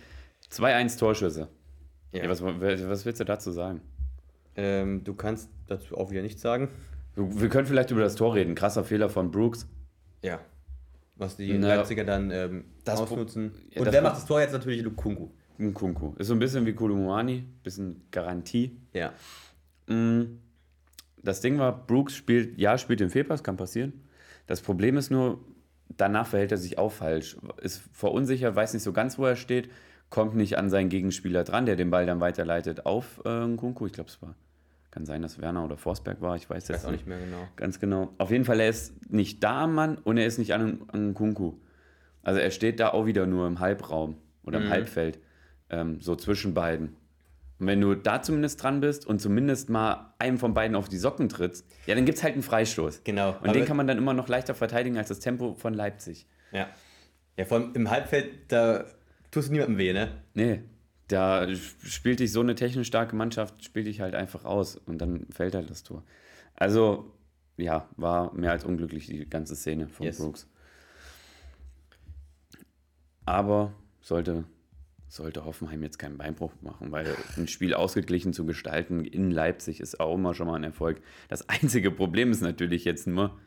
[0.50, 1.48] 2-1 Torschüsse.
[2.12, 2.22] Ja.
[2.22, 3.82] ja was, was willst du dazu sagen?
[4.54, 6.68] Ähm, du kannst dazu auch wieder nichts sagen.
[7.16, 8.54] Wir können vielleicht über das Tor reden.
[8.54, 9.66] Krasser Fehler von Brooks.
[10.22, 10.40] Ja.
[11.16, 13.52] Was die Na, Leipziger dann ähm, ausnutzen.
[13.70, 14.82] Ja, Und wer macht das Tor jetzt natürlich?
[14.82, 15.30] Lukunku.
[15.58, 16.14] Lukunku.
[16.16, 18.80] Ist so ein bisschen wie Kulumuani, bisschen Garantie.
[18.92, 19.12] Ja.
[19.88, 20.38] Mm,
[21.20, 24.04] das Ding war, Brooks spielt, ja, spielt den Fehlpass, kann passieren.
[24.46, 25.44] Das Problem ist nur,
[25.96, 27.36] danach verhält er sich auch falsch.
[27.60, 29.70] Ist verunsichert, weiß nicht so ganz, wo er steht,
[30.10, 33.86] kommt nicht an seinen Gegenspieler dran, der den Ball dann weiterleitet auf äh, Kunku.
[33.86, 34.34] Ich glaube, es war,
[34.90, 37.46] kann sein, dass Werner oder Forsberg war, ich weiß jetzt auch nicht mehr genau.
[37.56, 38.12] Ganz genau.
[38.18, 41.14] Auf jeden Fall, er ist nicht da am Mann und er ist nicht an, an
[41.14, 41.54] Kunku.
[42.22, 44.70] Also er steht da auch wieder nur im Halbraum oder im mhm.
[44.70, 45.18] Halbfeld,
[45.70, 46.96] ähm, so zwischen beiden.
[47.58, 50.98] Und wenn du da zumindest dran bist und zumindest mal einem von beiden auf die
[50.98, 53.02] Socken trittst, ja, dann gibt es halt einen Freistoß.
[53.04, 53.36] Genau.
[53.42, 56.26] Und den kann man dann immer noch leichter verteidigen als das Tempo von Leipzig.
[56.52, 56.68] Ja.
[57.36, 58.84] Ja, vor allem im Halbfeld, da
[59.30, 60.22] tust du niemandem weh, ne?
[60.34, 60.62] Nee.
[61.08, 65.26] Da spielt dich so eine technisch starke Mannschaft, spielt dich halt einfach aus und dann
[65.30, 66.04] fällt halt das Tor.
[66.54, 67.12] Also,
[67.56, 70.18] ja, war mehr als unglücklich die ganze Szene von yes.
[70.18, 70.48] Brooks.
[73.24, 74.44] Aber sollte
[75.08, 80.00] sollte Hoffenheim jetzt keinen Beinbruch machen, weil ein Spiel ausgeglichen zu gestalten in Leipzig ist
[80.00, 81.00] auch immer schon mal ein Erfolg.
[81.28, 83.38] Das einzige Problem ist natürlich jetzt nur,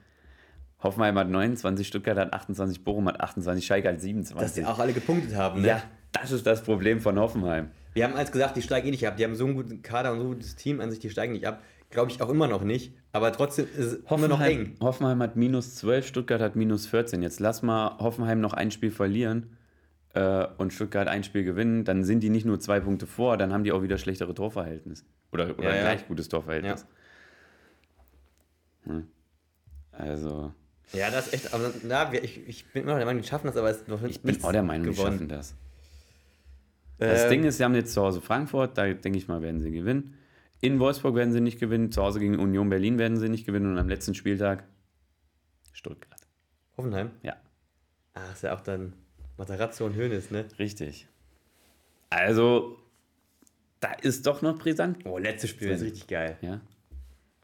[0.82, 4.44] Hoffenheim hat 29, Stuttgart hat 28, Bochum hat 28, Schalke hat 27.
[4.44, 5.68] Dass die auch alle gepunktet haben, ne?
[5.68, 7.70] Ja, das ist das Problem von Hoffenheim.
[7.94, 9.18] Wir haben als gesagt, die steigen eh nicht ab.
[9.18, 11.34] Die haben so einen guten Kader und so ein gutes Team an sich, die steigen
[11.34, 11.62] nicht ab.
[11.92, 12.96] Glaube ich auch immer noch nicht.
[13.12, 14.76] Aber trotzdem ist es Hoffenheim, immer noch eng.
[14.80, 17.22] Hoffenheim hat minus 12, Stuttgart hat minus 14.
[17.22, 19.58] Jetzt lass mal Hoffenheim noch ein Spiel verlieren
[20.14, 23.54] äh, und Stuttgart ein Spiel gewinnen, dann sind die nicht nur zwei Punkte vor, dann
[23.54, 25.06] haben die auch wieder schlechtere Torverhältnis.
[25.32, 26.08] Oder, oder ja, gleich ja.
[26.08, 26.86] gutes Torverhältnis.
[28.86, 28.94] Ja.
[28.94, 29.08] Hm.
[29.92, 30.54] Also.
[30.94, 31.54] Ja, das ist echt.
[31.54, 34.22] Aber, na, ich, ich bin immer der Meinung, die schaffen das, aber es noch Ich
[34.22, 35.56] bin auch der Meinung, die schaffen das.
[36.98, 39.60] Das ähm, Ding ist, sie haben jetzt zu Hause Frankfurt, da denke ich mal, werden
[39.60, 40.16] sie gewinnen.
[40.60, 43.72] In Wolfsburg werden sie nicht gewinnen, zu Hause gegen Union Berlin werden sie nicht gewinnen
[43.72, 44.66] und am letzten Spieltag
[45.72, 46.20] Stuttgart.
[46.78, 47.12] Hoffenheim?
[47.24, 47.38] Ja.
[48.14, 48.94] Ach, ist ja auch dann
[49.42, 50.46] Matarazzo und Hönes, ne?
[50.60, 51.08] Richtig.
[52.12, 52.78] Also,
[53.80, 55.00] da ist doch noch Brisanz.
[55.04, 56.38] Oh, letztes Spiel ist richtig geil.
[56.42, 56.62] Ja.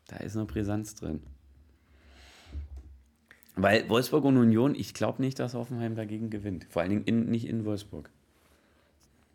[0.05, 1.23] Da ist noch Brisanz drin.
[3.55, 6.67] Weil Wolfsburg und Union, ich glaube nicht, dass Hoffenheim dagegen gewinnt.
[6.69, 8.11] Vor allen Dingen in, nicht in Wolfsburg.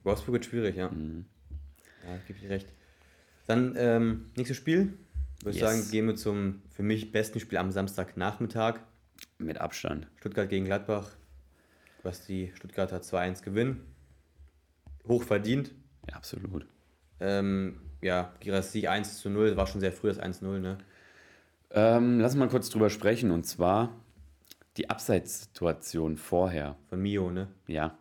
[0.05, 0.89] Wolfsburg wird schwierig, ja.
[0.89, 1.25] Mhm.
[2.07, 2.69] Ja, gebe ich dir recht.
[3.49, 4.97] Dann ähm, nächstes Spiel.
[5.41, 5.69] Würde ich yes.
[5.69, 8.79] sagen, gehen wir zum für mich besten Spiel am Samstagnachmittag.
[9.39, 10.07] Mit Abstand.
[10.21, 11.17] Stuttgart gegen Gladbach
[12.03, 13.81] was die Stuttgarter 2-1 gewinnen.
[15.09, 15.73] Hoch verdient.
[16.09, 16.67] Ja, absolut.
[17.21, 20.79] Ähm, ja, Girassi 1 zu 0, war schon sehr früh das 1-0, ne?
[21.71, 23.97] Ähm, lass mal kurz drüber sprechen und zwar
[24.77, 26.77] die Abseitssituation vorher.
[26.89, 27.49] Von Mio, ne?
[27.67, 27.97] Ja.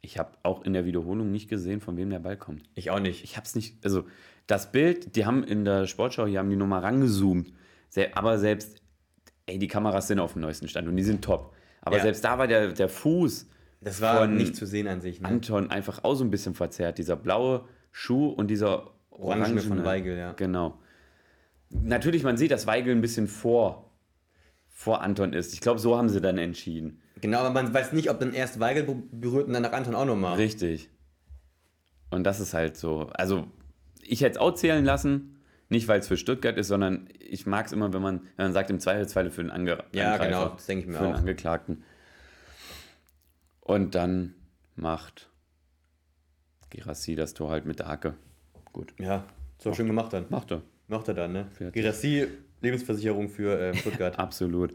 [0.00, 2.68] Ich habe auch in der Wiederholung nicht gesehen, von wem der Ball kommt.
[2.74, 3.22] Ich auch nicht.
[3.22, 4.04] Ich habe es nicht, also
[4.48, 7.52] das Bild, die haben in der Sportschau, hier haben die nochmal rangezoomt,
[8.14, 8.82] aber selbst,
[9.46, 11.54] ey, die Kameras sind auf dem neuesten Stand und die sind top.
[11.82, 12.02] Aber ja.
[12.02, 13.46] selbst da war der, der Fuß.
[13.80, 15.20] Das war nicht zu sehen an sich.
[15.20, 15.28] Ne?
[15.28, 16.98] Anton einfach auch so ein bisschen verzerrt.
[16.98, 20.32] Dieser blaue Schuh und dieser Orange von Weigel, ja.
[20.32, 20.78] Genau.
[21.70, 23.90] Natürlich, man sieht, dass Weigel ein bisschen vor,
[24.68, 25.52] vor Anton ist.
[25.52, 27.00] Ich glaube, so haben sie dann entschieden.
[27.20, 30.04] Genau, aber man weiß nicht, ob dann erst Weigel berührt und dann nach Anton auch
[30.04, 30.36] nochmal.
[30.36, 30.90] Richtig.
[32.10, 33.10] Und das ist halt so.
[33.14, 33.46] Also,
[34.02, 35.41] ich hätte es auch zählen lassen.
[35.72, 38.52] Nicht, weil es für Stuttgart ist, sondern ich mag es immer, wenn man, wenn man
[38.52, 41.12] sagt, im Zweifelsfall für den Ange Ja, genau, das denke ich mir für auch.
[41.12, 41.82] den Angeklagten.
[43.62, 44.34] Und dann
[44.76, 45.30] macht
[46.68, 48.16] Girassi das Tor halt mit der Hacke.
[48.74, 48.92] Gut.
[48.98, 49.24] Ja,
[49.56, 50.26] so schön gemacht dann.
[50.28, 50.60] Macht er.
[50.88, 51.46] Macht er dann, ne?
[51.72, 52.28] Girassi,
[52.60, 54.18] Lebensversicherung für äh, Stuttgart.
[54.18, 54.74] Absolut.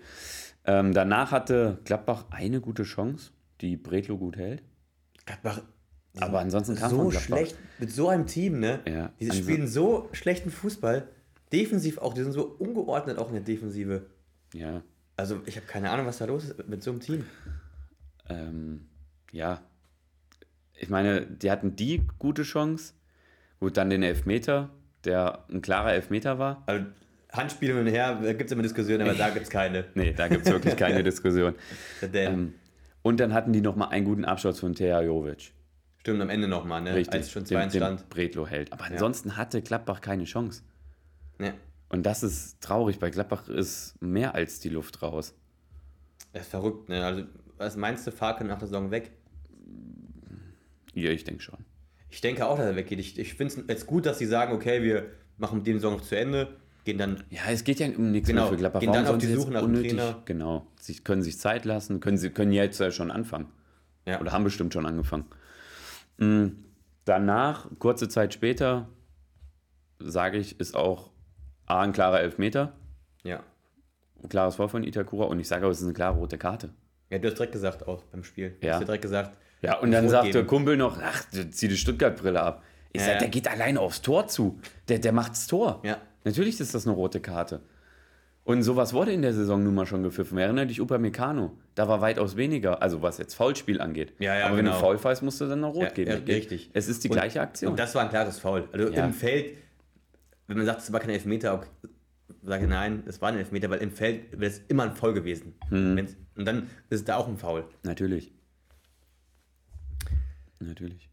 [0.65, 4.63] Ähm, danach hatte Gladbach eine gute Chance, die Bretlo gut hält.
[5.27, 5.61] Gladbach
[6.21, 8.79] aber ansonsten kam so schlecht mit so einem Team, ne?
[8.87, 11.07] Ja, die also spielen so schlechten Fußball.
[11.53, 14.05] Defensiv auch, die sind so ungeordnet auch in der Defensive.
[14.53, 14.81] Ja.
[15.15, 17.25] Also ich habe keine Ahnung, was da los ist mit so einem Team.
[18.29, 18.87] Ähm,
[19.31, 19.61] ja.
[20.73, 22.93] Ich meine, die hatten die gute Chance.
[23.59, 24.69] Gut, dann den Elfmeter,
[25.05, 26.63] der ein klarer Elfmeter war.
[26.67, 26.85] Also
[27.31, 29.85] Handspiel hin und her, da gibt es immer Diskussionen, aber da gibt es keine.
[29.95, 31.55] nee, da gibt es wirklich keine Diskussion.
[32.13, 32.53] ähm,
[33.01, 35.51] und dann hatten die nochmal einen guten Abschluss von Teja Jovic.
[35.99, 36.95] Stimmt, am Ende nochmal, ne?
[36.95, 38.09] Richtig, als schon 2 stand.
[38.09, 38.71] Bredlo hält.
[38.71, 39.37] Aber ansonsten ja.
[39.37, 40.63] hatte Gladbach keine Chance.
[41.39, 41.53] Ja.
[41.89, 42.99] Und das ist traurig.
[42.99, 45.35] Bei Gladbach ist mehr als die Luft raus.
[46.33, 47.03] Das ist verrückt, ne?
[47.03, 47.23] Also,
[47.57, 49.11] was meinst du, Farke nach der Saison weg?
[50.93, 51.59] Ja, ich denke schon.
[52.09, 52.99] Ich denke auch, dass er weggeht.
[52.99, 55.07] Ich, ich finde es jetzt gut, dass sie sagen, okay, wir
[55.37, 56.55] machen die Saison noch zu Ende,
[56.85, 57.23] gehen dann.
[57.29, 58.79] Ja, es geht ja um nichts genau, mehr für Gladbach.
[58.79, 60.21] Gehen dann auf die Suche nach unnötig, Trainer.
[60.25, 60.67] Genau.
[60.79, 63.47] Sie können sich Zeit lassen, können sie können jetzt ja schon anfangen.
[64.05, 64.21] Ja.
[64.21, 65.25] Oder haben bestimmt schon angefangen.
[66.17, 66.47] Mm,
[67.07, 68.89] Danach, kurze Zeit später,
[69.97, 71.11] sage ich, ist auch
[71.65, 72.73] A, ein klarer Elfmeter.
[73.23, 73.43] Ja.
[74.21, 76.71] Ein klares Foul von Itakura und ich sage aber, es ist eine klare rote Karte.
[77.09, 78.57] Ja, du hast direkt gesagt auch beim Spiel.
[78.61, 78.73] Ja.
[78.73, 79.37] Du hast direkt gesagt.
[79.61, 82.61] Ja, und dann sagt der Kumpel noch, ach, zieh die Stuttgart-Brille ab.
[82.91, 84.59] Ich ja, sage, der geht alleine aufs Tor zu.
[84.89, 85.79] Der, der macht's Tor.
[85.85, 86.01] Ja.
[86.25, 87.61] Natürlich ist das eine rote Karte.
[88.47, 90.37] Und sowas wurde in der Saison nun mal schon gepfiffen.
[90.37, 91.57] Erinnere dich Upamecano.
[91.75, 94.13] Da war weitaus weniger, also was jetzt Foulspiel angeht.
[94.19, 94.69] Ja, ja, Aber genau.
[94.69, 96.11] wenn du Foul fällst, musst du dann noch rot ja, geben.
[96.11, 96.69] Ja, richtig.
[96.71, 97.71] Es ist die und, gleiche Aktion.
[97.71, 98.69] Und das war ein klares Foul.
[98.71, 99.57] Also im Feld,
[100.47, 101.65] wenn man sagt, es war kein Elfmeter, auch,
[102.41, 105.13] sage ich nein, es war ein Elfmeter, weil im Feld wäre es immer ein Foul
[105.13, 105.55] gewesen.
[105.69, 106.07] Mhm.
[106.37, 107.65] Und dann ist es da auch ein Foul.
[107.83, 108.31] Natürlich.
[110.61, 111.09] Natürlich.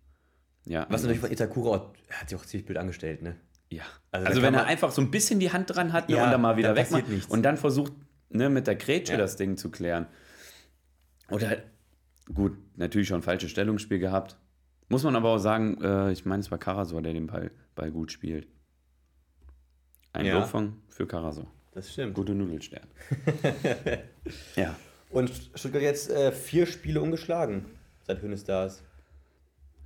[0.66, 0.86] Ja.
[0.88, 3.34] Was natürlich von Itakura hat sich auch ziemlich blöd angestellt, ne?
[3.76, 3.82] Ja.
[4.10, 6.30] Also Also, wenn er einfach so ein bisschen die Hand dran hat ne, Ja, und
[6.30, 6.88] dann mal wieder weg
[7.28, 7.92] und dann versucht,
[8.30, 9.18] ne, mit der Grätsche Ja.
[9.18, 10.06] das Ding zu klären.
[11.30, 11.58] Oder
[12.32, 14.36] gut, natürlich schon falsches Stellungsspiel gehabt.
[14.88, 17.90] Muss man aber auch sagen, äh, ich meine, es war Karasor, der den Ball, Ball
[17.90, 18.46] gut spielt.
[20.12, 20.38] Ein Ja.
[20.38, 21.46] Lobfang für Karasor.
[21.72, 22.14] Das stimmt.
[22.14, 22.86] Gute Nudelstern.
[24.56, 24.76] ja.
[25.10, 27.64] Und Stuttgart jetzt äh, vier Spiele ungeschlagen,
[28.06, 28.82] seit Hönes da ist.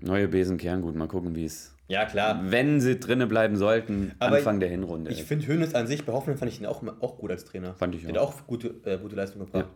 [0.00, 0.94] Neue Besen Kerngut.
[0.94, 1.74] Mal gucken, wie es.
[1.88, 2.40] Ja, klar.
[2.44, 5.10] Wenn sie drinne bleiben sollten, Aber Anfang der Hinrunde.
[5.10, 7.74] Ich finde Hönes an sich, bei Hoffenheim fand ich ihn auch, auch gut als Trainer.
[7.74, 9.68] Fand ich Der hat auch gute, äh, gute Leistung gebracht.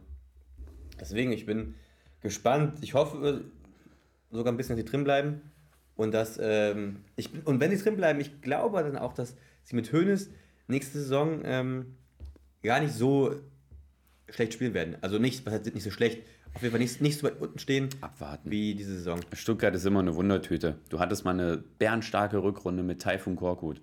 [1.01, 1.75] Deswegen, ich bin
[2.21, 2.79] gespannt.
[2.83, 3.45] Ich hoffe
[4.31, 5.41] sogar ein bisschen, dass sie drin bleiben.
[5.97, 9.77] Und dass, ähm, ich und wenn sie drin bleiben, ich glaube dann auch, dass sie
[9.77, 10.31] mit Hönes
[10.67, 11.97] nächste Saison ähm,
[12.63, 13.35] gar nicht so
[14.29, 14.97] schlecht spielen werden.
[15.01, 16.23] Also nicht, was heißt nicht so schlecht,
[16.55, 18.51] auf jeden Fall nicht, nicht so weit unten stehen Abwarten.
[18.51, 19.21] wie diese Saison.
[19.33, 20.79] Stuttgart ist immer eine Wundertüte.
[20.89, 23.81] Du hattest mal eine bärenstarke Rückrunde mit Taifun Korkut.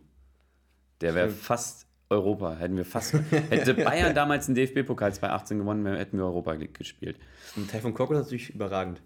[1.01, 2.55] Der wäre fast Europa.
[2.55, 3.13] Hätten wir fast.
[3.49, 7.17] hätte Bayern damals den DFB-Pokal 2018 gewonnen, hätten wir Europa League gespielt.
[7.55, 9.01] Und Taifun Korkut ist natürlich überragend.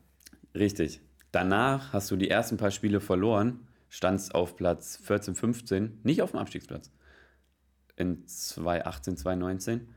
[0.55, 1.01] Richtig.
[1.31, 6.31] Danach hast du die ersten paar Spiele verloren, standst auf Platz 14, 15, nicht auf
[6.31, 6.91] dem Abstiegsplatz.
[7.95, 9.87] In 2018, 2019.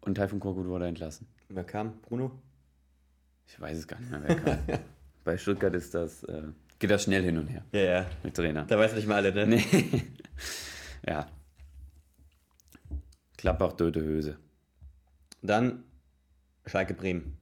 [0.00, 1.26] Und Taifun Korkut wurde entlassen.
[1.48, 2.00] Und wer kam?
[2.02, 2.32] Bruno?
[3.48, 4.58] Ich weiß es gar nicht mehr, wer kam.
[5.24, 6.42] Bei Stuttgart ist das, äh,
[6.78, 8.06] geht das schnell hin und her Ja, ja.
[8.22, 8.64] mit Trainer.
[8.64, 9.46] Da weiß nicht mal alle, ne?
[9.46, 9.64] Nee.
[11.06, 11.26] ja.
[13.36, 14.38] Klappbach, Döte, Höse.
[15.42, 15.84] Dann
[16.66, 17.36] Schalke Bremen.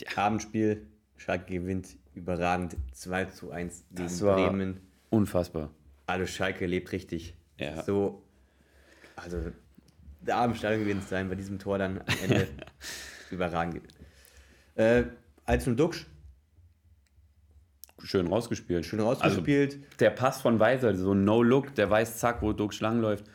[0.00, 0.24] Ja.
[0.24, 0.86] Abendspiel.
[1.16, 4.80] Schalke gewinnt überragend 2 zu 1 gegen Das war- Bremen.
[5.10, 5.70] Unfassbar.
[6.06, 7.34] Also Schalke lebt richtig.
[7.58, 7.82] Ja.
[7.82, 8.22] So,
[9.16, 9.52] also
[10.20, 12.48] der Abendstadion gewinnt sein bei diesem Tor dann am Ende.
[13.30, 13.82] überragend.
[14.74, 15.04] Äh,
[15.50, 16.06] als und Duxch,
[18.02, 18.86] Schön rausgespielt.
[18.86, 19.74] schön rausgespielt.
[19.74, 23.26] Also, der Pass von Weiser, so ein No-Look, der weiß, zack, wo Duck Schlang läuft.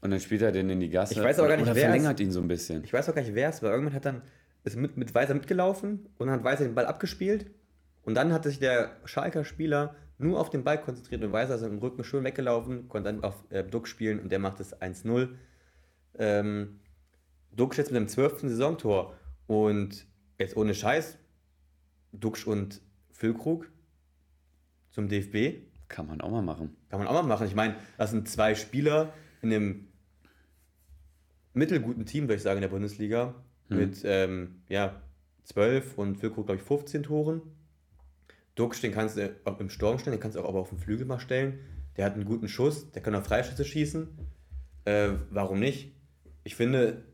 [0.00, 1.14] Und dann spielt er den in die Gasse.
[1.14, 2.84] Ich weiß aber gar nicht, Oder wer verlängert ihn so ein bisschen.
[2.84, 3.70] ich weiß auch gar nicht, wer es war.
[3.70, 4.22] Irgendwann hat dann
[4.64, 7.50] ist mit, mit Weiser mitgelaufen und dann hat Weiser den Ball abgespielt.
[8.02, 11.62] Und dann hat sich der Schalker Spieler nur auf den Ball konzentriert und Weiser ist
[11.62, 15.30] im Rücken schön weggelaufen, konnte dann auf äh, Duck spielen und der macht es 1-0.
[16.18, 16.80] Ähm,
[17.52, 18.40] Duxch jetzt mit dem 12.
[18.42, 19.14] Saisontor
[19.46, 20.06] und
[20.38, 21.18] jetzt ohne Scheiß,
[22.12, 23.70] Duxch und Füllkrug
[24.90, 25.66] zum DFB.
[25.88, 26.76] Kann man auch mal machen.
[26.88, 27.46] Kann man auch mal machen.
[27.46, 29.88] Ich meine, das sind zwei Spieler in einem
[31.54, 33.34] mittelguten Team, würde ich sagen, in der Bundesliga.
[33.68, 35.00] Mit ähm, ja,
[35.44, 37.42] 12 und Füllkrug, glaube ich, 15 Toren.
[38.54, 40.78] Duxch, den kannst du auch im Sturm stellen, den kannst du auch aber auf dem
[40.78, 41.58] Flügel mal stellen.
[41.96, 44.08] Der hat einen guten Schuss, der kann auch Freischüsse schießen.
[44.84, 45.94] Äh, warum nicht?
[46.44, 47.04] Ich finde,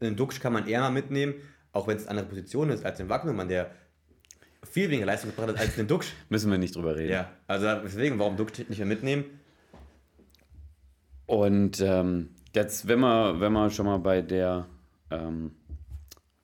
[0.00, 1.34] einen Duxch kann man eher mal mitnehmen,
[1.72, 3.70] auch wenn es eine andere Position ist, als den Wagnermann, der
[4.62, 6.12] viel weniger Leistung gebracht hat als den Duxch.
[6.28, 7.12] Müssen wir nicht drüber reden.
[7.12, 9.24] Ja, also deswegen, warum Duxch nicht mehr mitnehmen?
[11.26, 14.66] Und ähm, jetzt, wenn wir, wenn wir schon mal bei der,
[15.10, 15.52] ähm,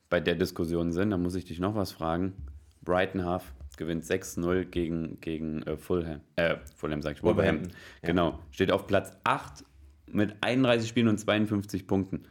[0.09, 2.35] bei der Diskussion sind, dann muss ich dich noch was fragen.
[2.83, 6.21] Brighton Half gewinnt 6-0 gegen, gegen äh, Fulham.
[6.37, 7.73] Äh, Fulham sag ich, Wolverhampton.
[7.73, 8.07] Wolverhampton, ja.
[8.07, 8.39] Genau.
[8.51, 9.65] Steht auf Platz 8
[10.11, 12.27] mit 31 Spielen und 52 Punkten.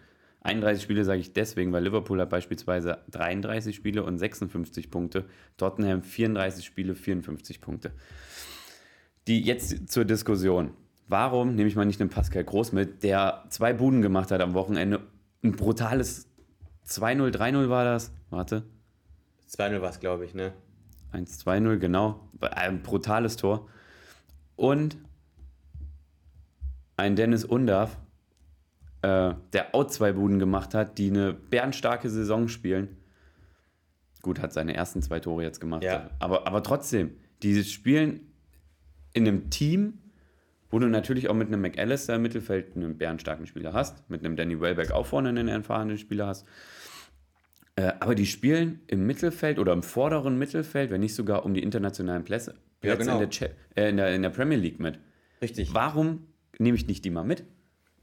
[0.45, 5.25] 31 Spiele sage ich deswegen, weil Liverpool hat beispielsweise 33 Spiele und 56 Punkte.
[5.57, 7.91] Tottenham 34 Spiele, 54 Punkte.
[9.27, 10.71] Die jetzt zur Diskussion.
[11.07, 14.53] Warum nehme ich mal nicht einen Pascal Groß mit, der zwei Buden gemacht hat am
[14.53, 15.01] Wochenende?
[15.43, 16.27] Ein brutales
[16.87, 18.11] 2-0, 3-0 war das.
[18.29, 18.63] Warte.
[19.49, 20.53] 2-0 war es, glaube ich, ne?
[21.11, 22.29] 1-2-0, genau.
[22.39, 23.67] Ein brutales Tor.
[24.55, 24.97] Und
[26.97, 27.97] ein Dennis Undav,
[29.05, 32.97] äh, der auch zwei Buden gemacht hat, die eine bärenstarke Saison spielen.
[34.23, 35.83] Gut, hat seine ersten zwei Tore jetzt gemacht.
[35.83, 36.09] Ja.
[36.17, 37.11] Aber, aber trotzdem,
[37.43, 38.21] die spielen
[39.13, 39.99] in einem Team,
[40.71, 44.35] wo du natürlich auch mit einem McAllister im Mittelfeld einen bärenstarken Spieler hast, mit einem
[44.35, 46.47] Danny Welbeck auch vorne einen erfahrenen Spieler hast.
[47.75, 51.61] Äh, aber die spielen im Mittelfeld oder im vorderen Mittelfeld, wenn nicht sogar um die
[51.61, 53.21] internationalen Plätze, ja, genau.
[53.21, 54.97] in, der, äh, in, der, in der Premier League mit.
[55.43, 55.75] Richtig.
[55.75, 56.25] Warum
[56.57, 57.43] nehme ich nicht die mal mit?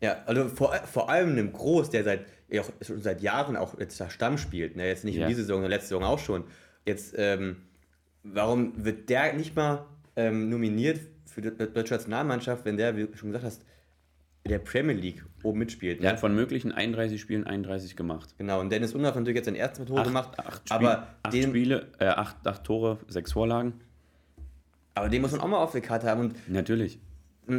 [0.03, 2.27] Ja, also vor, vor allem einem Groß, der seit,
[2.59, 4.87] auch, schon seit Jahren auch jetzt da Stamm spielt, ne?
[4.87, 5.23] jetzt nicht ja.
[5.23, 6.45] in dieser Saison, sondern letzte Saison auch schon.
[6.85, 7.57] Jetzt, ähm,
[8.25, 9.87] warum wird der nicht mal
[10.17, 13.65] ähm, nominiert für die deutsche Nationalmannschaft, wenn der, wie du schon gesagt hast,
[14.45, 16.01] der Premier League oben mitspielt.
[16.01, 16.07] Ne?
[16.07, 18.35] Er hat von möglichen 31 Spielen 31 gemacht.
[18.38, 20.37] Genau, und Dennis Unraff hat natürlich jetzt sein erstes Tor gemacht.
[20.38, 23.75] Acht, Spiel, aber acht den, Spiele, äh, acht, acht Tore, sechs Vorlagen.
[24.95, 26.21] Aber den muss man auch mal auf der Karte haben.
[26.21, 26.99] Und natürlich.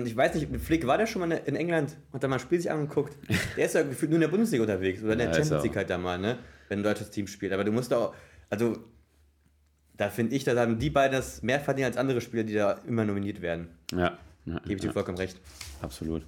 [0.05, 2.59] Ich weiß nicht, Flick war der schon mal in England und da mal ein Spiel
[2.59, 3.17] sich angeguckt.
[3.57, 5.75] Der ist ja gefühlt nur in der Bundesliga unterwegs oder in der ja, Champions League
[5.75, 6.37] halt da mal, ne?
[6.69, 7.53] wenn ein deutsches Team spielt.
[7.53, 8.13] Aber du musst auch,
[8.49, 8.77] also
[9.97, 12.73] da finde ich, da haben die beiden das mehr verdienen als andere Spieler, die da
[12.87, 13.69] immer nominiert werden.
[13.91, 14.17] Ja.
[14.45, 14.93] ja Gebe ich dir ja.
[14.93, 15.39] vollkommen recht.
[15.81, 16.25] Absolut.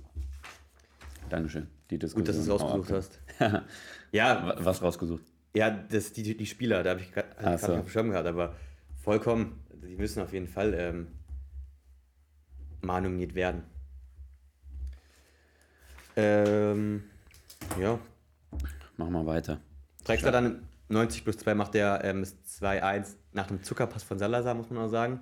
[1.29, 1.67] Dankeschön.
[1.89, 3.19] Die Gut, dass du es rausgesucht hast.
[4.11, 4.55] ja.
[4.59, 5.23] Was rausgesucht?
[5.55, 7.73] Ja, das, die, die Spieler, da habe ich gerade so.
[7.73, 8.55] auf dem Schirm gehabt, aber
[9.01, 11.07] vollkommen, die müssen auf jeden Fall ähm,
[12.85, 13.63] mal nominiert werden.
[16.15, 17.03] Ähm,
[17.79, 17.99] ja.
[18.97, 19.59] Mach mal weiter.
[20.05, 24.69] Drexler dann 90 plus 2 macht der ähm, 2-1 nach dem Zuckerpass von Salazar, muss
[24.69, 25.19] man auch sagen.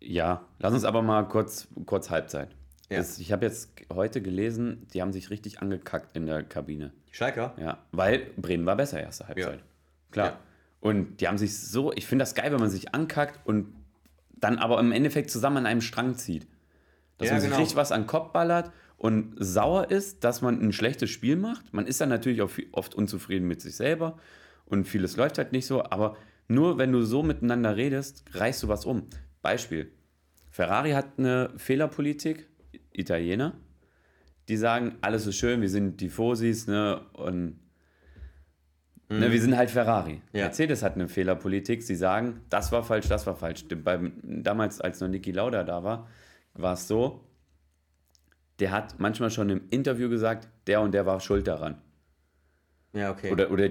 [0.00, 2.50] Ja, lass uns aber mal kurz, kurz Halbzeit.
[2.88, 2.98] Ja.
[2.98, 6.92] Das, ich habe jetzt heute gelesen, die haben sich richtig angekackt in der Kabine.
[7.10, 7.54] Die Schalker?
[7.58, 9.58] Ja, weil Bremen war besser erste Halbzeit.
[9.58, 9.66] Ja.
[10.10, 10.26] Klar.
[10.26, 10.38] Ja.
[10.80, 13.74] Und die haben sich so, ich finde das geil, wenn man sich ankackt und
[14.40, 16.46] dann aber im Endeffekt zusammen an einem Strang zieht.
[17.18, 17.60] Dass ja, man sich genau.
[17.60, 21.72] richtig was an den Kopf ballert und sauer ist, dass man ein schlechtes Spiel macht.
[21.72, 24.18] Man ist dann natürlich auch oft unzufrieden mit sich selber
[24.66, 26.16] und vieles läuft halt nicht so, aber
[26.48, 29.08] nur wenn du so miteinander redest, reißt du was um.
[29.42, 29.92] Beispiel.
[30.50, 32.48] Ferrari hat eine Fehlerpolitik,
[32.92, 33.54] Italiener,
[34.48, 37.60] die sagen, alles ist schön, wir sind die Fosis, ne, und
[39.08, 39.32] ne, mhm.
[39.32, 40.22] wir sind halt Ferrari.
[40.32, 40.44] Ja.
[40.44, 43.64] Mercedes hat eine Fehlerpolitik, sie sagen, das war falsch, das war falsch.
[43.82, 46.08] Beim, damals, als noch Niki Lauda da war,
[46.54, 47.24] war es so,
[48.58, 51.80] der hat manchmal schon im Interview gesagt, der und der war schuld daran.
[52.92, 53.30] Ja, okay.
[53.30, 53.68] Oder, oder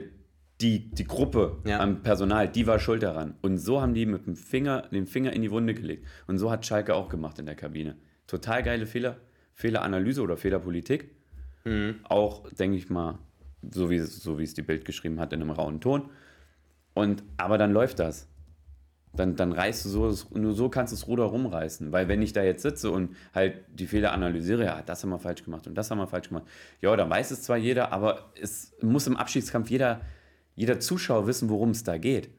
[0.62, 1.80] die, die Gruppe ja.
[1.80, 3.36] am Personal, die war schuld daran.
[3.42, 6.08] Und so haben die mit dem Finger, den Finger in die Wunde gelegt.
[6.26, 7.96] Und so hat Schalke auch gemacht in der Kabine.
[8.26, 9.18] Total geile Fehler,
[9.54, 11.12] Fehleranalyse oder Fehlerpolitik.
[11.66, 12.00] Mhm.
[12.04, 13.20] Auch, denke ich mal,
[13.72, 16.10] so wie, so wie es die Bild geschrieben hat, in einem rauen Ton.
[16.94, 18.28] Und, aber dann läuft das.
[19.14, 21.92] Dann, dann reißt du so, nur so kannst du das Ruder rumreißen.
[21.92, 25.20] Weil wenn ich da jetzt sitze und halt die Fehler analysiere, ja, das haben wir
[25.20, 26.46] falsch gemacht und das haben wir falsch gemacht.
[26.82, 30.02] Ja, dann weiß es zwar jeder, aber es muss im Abschiedskampf jeder,
[30.56, 32.30] jeder Zuschauer wissen, worum es da geht.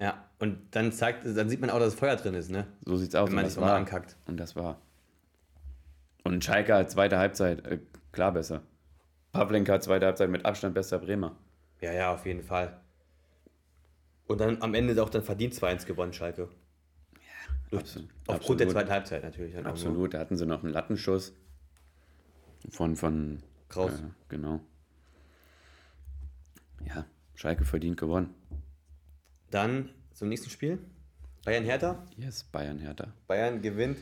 [0.00, 2.66] Ja, und dann zeigt, dann sieht man auch, dass Feuer drin ist, ne?
[2.84, 3.28] So sieht's aus.
[3.28, 4.16] Wenn man nicht so ankackt.
[4.26, 4.80] Und das war.
[6.24, 7.78] Und Schalke zweite Halbzeit, äh,
[8.12, 8.62] klar besser.
[9.32, 11.36] Pavlenka zweite Halbzeit mit Abstand bester Bremer.
[11.80, 12.80] Ja, ja, auf jeden Fall.
[14.26, 16.48] Und dann am Ende auch dann verdient 2-1 gewonnen, Schalke.
[17.70, 18.08] Ja, absolut.
[18.26, 18.60] Aufgrund absolut.
[18.60, 19.56] der zweiten Halbzeit natürlich.
[19.56, 21.32] Absolut, da hatten sie noch einen Lattenschuss
[22.68, 23.92] von, von Kraus.
[23.92, 24.60] Äh, genau.
[26.86, 28.34] Ja, Schalke verdient gewonnen.
[29.50, 30.78] Dann zum nächsten Spiel.
[31.44, 32.06] Bayern Hertha.
[32.16, 33.12] Yes, Bayern Hertha.
[33.26, 33.98] Bayern gewinnt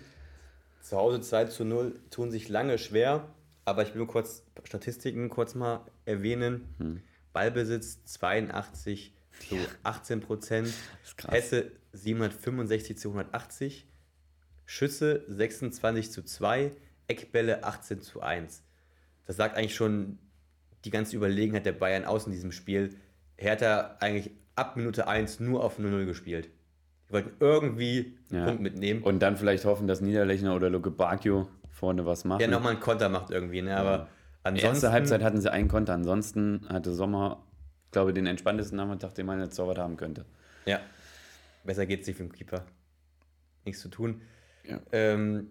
[0.80, 3.28] zu Hause 2 zu 0 tun sich lange schwer,
[3.68, 6.74] aber ich will nur kurz Statistiken kurz mal erwähnen.
[6.78, 7.02] Hm.
[7.32, 9.14] Ballbesitz 82
[9.48, 9.62] zu ja.
[9.84, 10.72] 18 Prozent.
[11.28, 13.86] Hesse 765 zu 180.
[14.66, 16.72] Schüsse 26 zu 2.
[17.06, 18.62] Eckbälle 18 zu 1.
[19.26, 20.18] Das sagt eigentlich schon
[20.84, 22.94] die ganze Überlegenheit der Bayern aus in diesem Spiel.
[23.36, 26.50] Hertha eigentlich ab Minute 1 nur auf 0-0 gespielt.
[27.08, 28.44] Die wollten irgendwie ja.
[28.44, 29.02] Punkt mitnehmen.
[29.02, 32.40] Und dann vielleicht hoffen, dass Niederlechner oder Luke Bacchio vorne was machen.
[32.40, 33.76] Ja, nochmal einen Konter macht irgendwie, ne?
[33.76, 34.08] aber ja.
[34.42, 34.68] ansonsten...
[34.68, 37.44] Erste Halbzeit hatten sie einen Konter, ansonsten hatte Sommer,
[37.92, 40.24] glaube ich, den entspanntesten Nachmittag, den man jetzt zaubert haben könnte.
[40.66, 40.80] Ja,
[41.64, 42.64] besser geht es nicht für den Keeper.
[43.64, 44.22] Nichts zu tun.
[44.64, 44.80] Ja.
[44.92, 45.50] Ähm,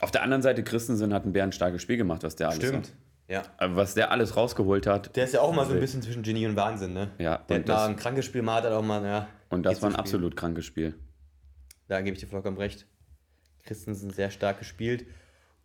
[0.00, 2.86] Auf der anderen Seite, Christensen hat ein bärenstarkes Spiel gemacht, was der alles Stimmt.
[2.86, 2.92] hat.
[3.28, 3.42] Ja.
[3.74, 5.14] Was der alles rausgeholt hat.
[5.16, 7.10] Der ist ja auch mal so ein bisschen zwischen Genie und Wahnsinn, ne?
[7.18, 7.38] Ja.
[7.48, 9.28] Der hat mal ein krankes Spiel, mal hat er auch mal, ja.
[9.50, 10.94] Und das war ein absolut krankes Spiel.
[11.88, 12.86] Da gebe ich dir vollkommen recht.
[13.64, 15.06] Christensen sehr stark gespielt.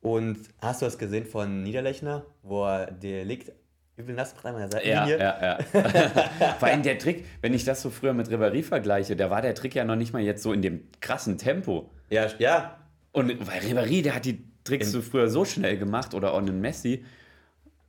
[0.04, 3.52] Und hast du das gesehen von Niederlechner, wo er der liegt
[3.96, 5.18] übel nass macht einmal der Seitenlinie?
[5.18, 6.54] Ja, ja, ja.
[6.60, 9.56] Vor allem der Trick, wenn ich das so früher mit Ribéry vergleiche, da war der
[9.56, 11.90] Trick ja noch nicht mal jetzt so in dem krassen Tempo.
[12.10, 12.78] Ja, ja.
[13.14, 16.60] Und weil Ribéry, der hat die Tricks so früher so schnell gemacht oder auch einen
[16.60, 17.06] Messi.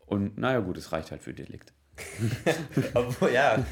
[0.07, 1.73] Und naja, gut, es reicht halt für Delikt.
[2.95, 3.65] Obwohl, ja,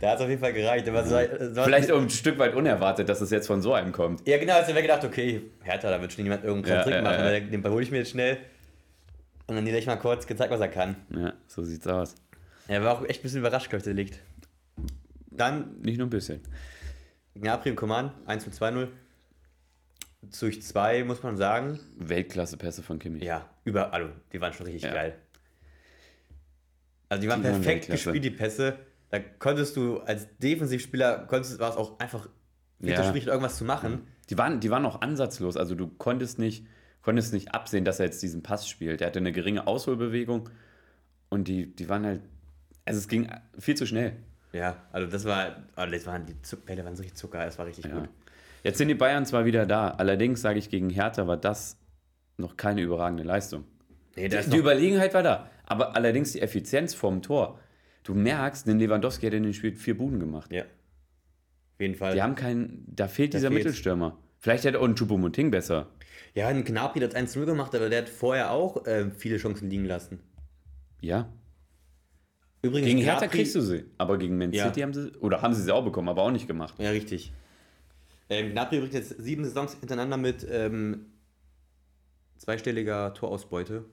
[0.00, 0.88] da hat es auf jeden Fall gereicht.
[0.88, 1.16] Aber so,
[1.54, 4.26] so Vielleicht auch ein Stück weit unerwartet, dass es jetzt von so einem kommt.
[4.26, 7.02] Ja, genau, also wir gedacht, okay, Hertha, da wird schon jemand irgendeinen ja, Trick ja,
[7.02, 7.40] machen, ja.
[7.40, 8.38] den hole ich mir jetzt schnell.
[9.46, 10.96] Und dann ich mal kurz gezeigt, was er kann.
[11.10, 12.14] Ja, so sieht's aus.
[12.68, 14.18] Er war auch echt ein bisschen überrascht, glaube ich, der liegt.
[15.30, 15.80] Dann.
[15.80, 16.40] Nicht nur ein bisschen.
[17.34, 18.88] Gnabry und Coman, 1 und 2-0.
[20.40, 21.80] Durch 2 muss man sagen.
[21.96, 23.22] Weltklasse-Pässe von Kimmich.
[23.22, 25.16] Ja, über, also, die waren schon richtig geil.
[27.12, 28.78] Also die waren die perfekt waren gespielt, die Pässe.
[29.10, 32.26] Da konntest du als Defensivspieler, konntest, war es auch einfach
[32.80, 33.04] ja.
[33.04, 34.06] schwierig, irgendwas zu machen.
[34.30, 35.58] Die waren, die waren auch ansatzlos.
[35.58, 36.66] Also du konntest nicht,
[37.02, 39.02] konntest nicht absehen, dass er jetzt diesen Pass spielt.
[39.02, 40.48] Er hatte eine geringe Ausholbewegung
[41.28, 42.22] und die, die waren halt,
[42.86, 44.16] also es ging viel zu schnell.
[44.54, 46.34] Ja, also das war, also das waren die
[46.64, 47.90] Bälle waren so richtig Zucker, das war richtig ja.
[47.90, 48.08] gut.
[48.62, 51.76] Jetzt sind die Bayern zwar wieder da, allerdings sage ich gegen Hertha war das
[52.38, 53.64] noch keine überragende Leistung.
[54.16, 57.58] Nee, die, die Überlegenheit war da, aber allerdings die Effizienz vom Tor.
[58.02, 60.52] Du merkst, den Lewandowski hat in dem Spiel vier Buden gemacht.
[60.52, 60.62] Ja.
[60.62, 62.14] Auf jeden Fall.
[62.14, 63.64] Die haben keinen, da fehlt da dieser fehlt's.
[63.64, 64.18] Mittelstürmer.
[64.38, 65.88] Vielleicht hätte auch ein Choupo-Moting besser.
[66.34, 69.84] Ja, ein Gnabry hat 1-0 gemacht, aber der hat vorher auch äh, viele Chancen liegen
[69.84, 70.18] lassen.
[71.00, 71.28] Ja.
[72.62, 74.86] Übrigens, gegen Hertha kriegst du sie, aber gegen Man City ja.
[74.86, 76.74] haben sie, oder haben sie sie auch bekommen, aber auch nicht gemacht.
[76.78, 77.32] Ja, richtig.
[78.30, 81.06] Ähm, Gnabry übrigens jetzt sieben Saisons hintereinander mit ähm,
[82.38, 83.84] zweistelliger Torausbeute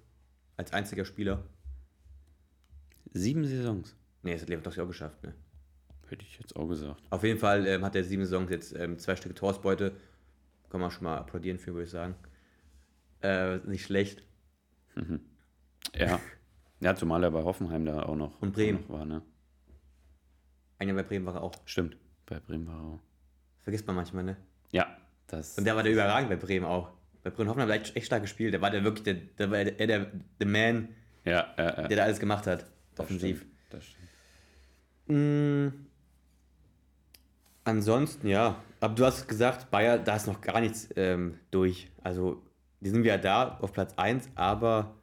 [0.55, 1.43] als einziger Spieler.
[3.14, 3.95] Sieben Saisons?
[4.24, 5.34] Nee, das hat Lewandowski auch geschafft, ne?
[6.07, 7.03] Hätte ich jetzt auch gesagt.
[7.12, 9.93] Auf jeden Fall ähm, hat er sieben Saisons jetzt ähm, zwei Stücke Torausbeute.
[10.70, 12.16] Kann man schon mal applaudieren für, würde ich sagen.
[13.22, 14.24] Äh, nicht schlecht.
[14.95, 15.20] Mhm.
[15.95, 16.20] Ja.
[16.80, 18.82] ja, zumal er bei Hoffenheim da auch noch, Und Bremen.
[18.82, 19.22] Noch war, ne?
[20.78, 21.53] Ein Jahr bei Bremen war er auch.
[21.66, 22.99] Stimmt, bei Bremen war er auch.
[23.62, 24.38] Vergisst man manchmal, ne?
[24.72, 24.97] Ja,
[25.28, 25.57] das.
[25.57, 26.91] Und der war der überragend bei Bremen auch.
[27.24, 28.53] Bei Bremen Hoffenheim hat echt stark gespielt.
[28.53, 30.89] Der war der wirklich der, der, war der, der, der Man,
[31.26, 31.88] ja, ja, ja.
[31.88, 32.66] der da alles gemacht hat.
[33.00, 33.38] Das offensiv.
[33.38, 34.10] Stimmt, das stimmt.
[35.08, 35.86] Mhm.
[37.64, 38.62] Ansonsten, ja.
[38.80, 41.89] Aber du hast gesagt, Bayer, da ist noch gar nichts ähm, durch.
[42.04, 42.41] Also,
[42.80, 44.95] die sind wieder da auf Platz 1, aber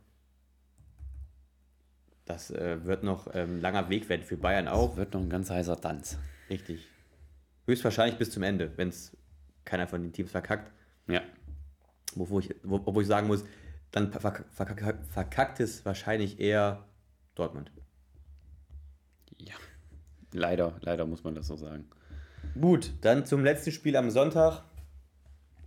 [2.25, 4.91] das äh, wird noch ein ähm, langer Weg werden für Bayern auch.
[4.91, 6.19] Das wird noch ein ganz heißer Tanz.
[6.51, 6.87] Richtig.
[7.67, 9.17] Höchstwahrscheinlich bis zum Ende, wenn es
[9.65, 10.73] keiner von den Teams verkackt.
[11.09, 11.23] Ja.
[12.15, 13.45] Wo, ich, wo, wo ich sagen muss,
[13.91, 16.85] dann verkackt es wahrscheinlich eher
[17.35, 17.71] Dortmund.
[20.33, 21.89] Leider, leider muss man das so sagen.
[22.61, 24.62] Gut, dann zum letzten Spiel am Sonntag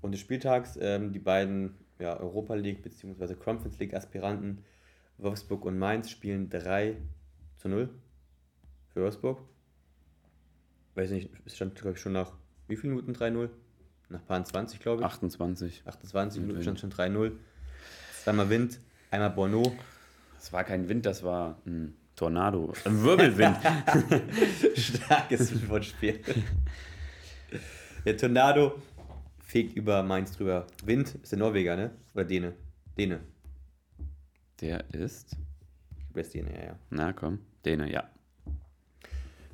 [0.02, 0.78] und des Spieltags.
[0.82, 3.36] Ähm, die beiden ja, Europa League bzw.
[3.36, 4.64] Conference League Aspiranten
[5.18, 6.96] Wolfsburg und Mainz spielen 3
[7.58, 7.90] zu 0
[8.94, 9.40] für Wolfsburg.
[10.96, 12.32] Weiß nicht, es stand, glaube ich, schon nach
[12.68, 13.50] wie vielen Minuten 3-0?
[14.10, 15.06] Nach paar 20, glaube ich.
[15.06, 15.84] 28.
[15.86, 17.32] 28 Minuten stand schon 3-0.
[18.24, 18.80] Zweimal Wind,
[19.12, 19.76] einmal Bono.
[20.36, 22.74] Das war kein Wind, das war ein Tornado.
[22.84, 23.56] Ein Wirbelwind.
[24.76, 26.20] Starkes Wortspiel.
[28.06, 28.82] Der Tornado
[29.40, 30.68] fegt über Mainz drüber.
[30.84, 31.92] Wind ist der Norweger, ne?
[32.14, 32.56] Oder Däne?
[32.98, 33.22] Däne.
[34.60, 35.38] Der ist.
[35.98, 36.80] Ich glaube, Däne, ja, ja.
[36.90, 38.10] Na komm, Däne, ja.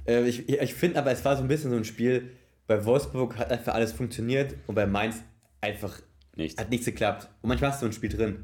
[0.07, 2.31] Äh, ich ich finde aber, es war so ein bisschen so ein Spiel.
[2.65, 5.21] Bei Wolfsburg hat einfach alles funktioniert und bei Mainz
[5.61, 5.99] einfach
[6.35, 6.59] nichts.
[6.59, 7.29] hat nichts geklappt.
[7.43, 8.43] Und manchmal hast du ein Spiel drin.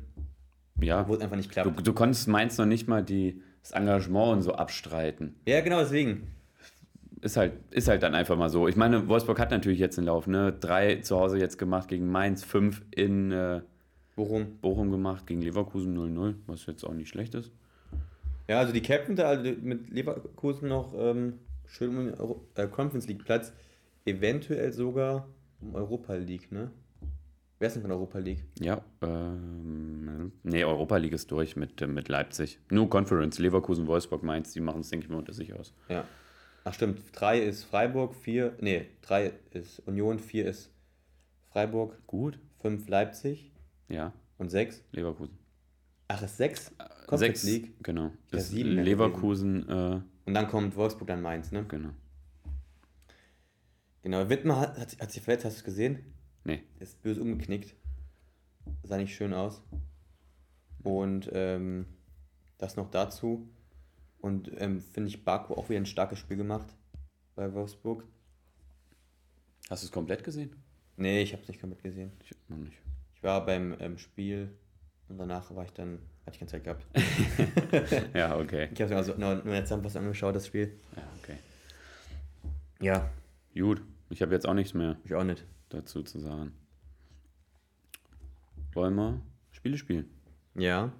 [0.80, 1.07] Ja.
[1.07, 1.76] Wo es einfach nicht klappt.
[1.76, 5.36] Du, du konntest Mainz noch nicht mal die, das Engagement und so abstreiten.
[5.45, 6.28] Ja, genau deswegen.
[7.22, 8.68] Ist halt, ist halt dann einfach mal so.
[8.68, 10.53] Ich meine, Wolfsburg hat natürlich jetzt einen Lauf, ne?
[10.59, 13.62] Drei zu Hause jetzt gemacht gegen Mainz, fünf in äh,
[14.16, 14.57] Bochum.
[14.62, 17.51] Bochum gemacht, gegen Leverkusen 0-0, was jetzt auch nicht schlecht ist.
[18.47, 22.14] Ja, also die Captain da also mit Leverkusen noch ähm, schön um den
[22.55, 23.53] äh, Conference League Platz,
[24.05, 25.28] eventuell sogar
[25.62, 26.72] um Europa League, ne?
[27.62, 28.43] Wer ist denn von Europa League?
[28.59, 32.59] Ja, ähm, nee, Europa League ist durch mit, äh, mit Leipzig.
[32.72, 35.76] Nur Conference, Leverkusen, Wolfsburg, Mainz, die machen es, denke ich mal, unter sich aus.
[35.88, 36.03] Ja.
[36.64, 40.74] Ach stimmt, drei ist Freiburg, vier, nee, drei ist Union, vier ist
[41.51, 42.01] Freiburg.
[42.07, 42.39] Gut.
[42.62, 43.51] Fünf Leipzig.
[43.89, 44.12] Ja.
[44.39, 44.84] Und sechs?
[44.91, 45.38] Leverkusen.
[46.07, 46.76] Ach, ist sechs?
[47.05, 47.84] Conference sechs, League?
[47.84, 48.09] Genau.
[48.32, 49.70] Das ist sieben Leverkusen.
[49.70, 51.64] Äh, Und dann kommt Wolfsburg, dann Mainz, ne?
[51.68, 51.91] Genau.
[54.01, 56.16] Genau, Wittmer hat, hat, hat sich verletzt, hast du es gesehen?
[56.44, 56.64] Nee.
[56.80, 57.76] Ist böse umgeknickt.
[58.84, 59.62] Sah nicht schön aus.
[60.84, 61.86] Und ähm,
[62.58, 63.50] das noch dazu.
[64.20, 66.76] Und ähm, finde ich Baku auch wieder ein starkes Spiel gemacht
[67.36, 68.06] bei Wolfsburg.
[69.70, 70.56] Hast du es komplett gesehen?
[70.98, 72.12] Nee, ich habe es nicht komplett gesehen.
[72.24, 72.78] Ich noch nicht.
[73.16, 74.56] Ich war beim ähm, Spiel
[75.08, 76.86] und danach war ich dann, hatte ich keine Zeit gehabt.
[78.14, 78.70] ja, okay.
[78.74, 80.80] Ich habe also nur, nur jetzt was angeschaut, das Spiel.
[80.96, 81.38] Ja, okay.
[82.80, 83.10] Ja.
[83.54, 84.98] Gut, ich habe jetzt auch nichts mehr.
[85.04, 86.53] Ich auch nicht dazu zu sagen.
[88.74, 90.09] Wollen wir Spiele spielen?
[90.55, 90.91] Ja.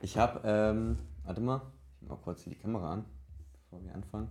[0.00, 1.62] Ich habe, ähm, warte mal,
[2.00, 3.04] ich mache kurz die Kamera an,
[3.52, 4.30] bevor wir anfangen.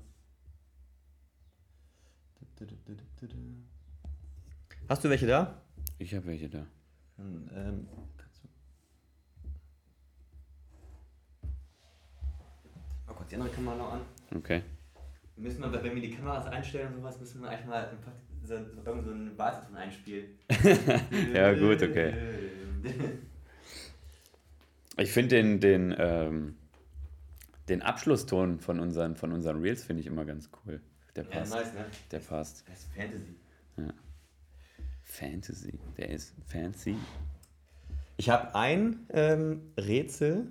[4.89, 5.61] Hast du welche da?
[5.97, 6.65] Ich habe welche da.
[7.17, 7.87] Dann, ähm,
[13.07, 14.01] Mal kurz die andere Kamera noch an.
[14.35, 14.63] Okay.
[15.35, 18.11] müssen wir, wenn wir die Kameras einstellen und sowas, müssen wir eigentlich mal einfach
[18.51, 20.37] so, so, so einen Warteton einspielen.
[21.33, 22.13] ja, gut, okay.
[24.97, 26.57] Ich finde den, den, ähm,
[27.69, 30.81] den Abschlusston von unseren, von unseren Reels finde ich immer ganz cool.
[31.15, 31.53] Der passt.
[31.53, 31.85] Ja, nice, ne?
[32.11, 32.65] Der passt.
[32.67, 33.35] Das ist Fantasy.
[33.77, 33.93] Ja.
[35.01, 35.79] Fantasy.
[35.97, 36.97] Der ist fancy.
[38.17, 40.47] Ich habe ein ähm, Rätsel,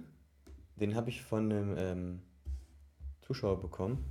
[0.77, 2.23] den habe ich von einem ähm,
[3.21, 4.05] Zuschauer bekommen.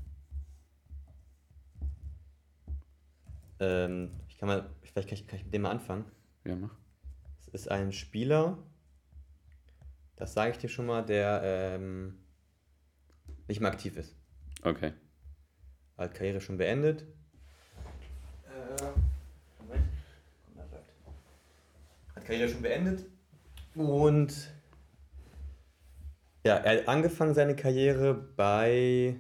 [3.59, 6.05] Ähm, ich kann mal, vielleicht kann ich, kann ich mit dem mal anfangen.
[6.45, 6.75] Ja, mach.
[7.41, 8.57] Es ist ein Spieler,
[10.15, 12.19] das sage ich dir schon mal, der ähm,
[13.47, 14.15] nicht mehr aktiv ist.
[14.63, 14.93] Okay.
[15.97, 17.05] Hat Karriere schon beendet.
[18.45, 18.83] Äh,
[19.61, 19.83] Moment.
[22.15, 23.05] Hat Karriere schon beendet.
[23.75, 24.51] Und
[26.45, 29.15] ja, er hat angefangen seine Karriere bei,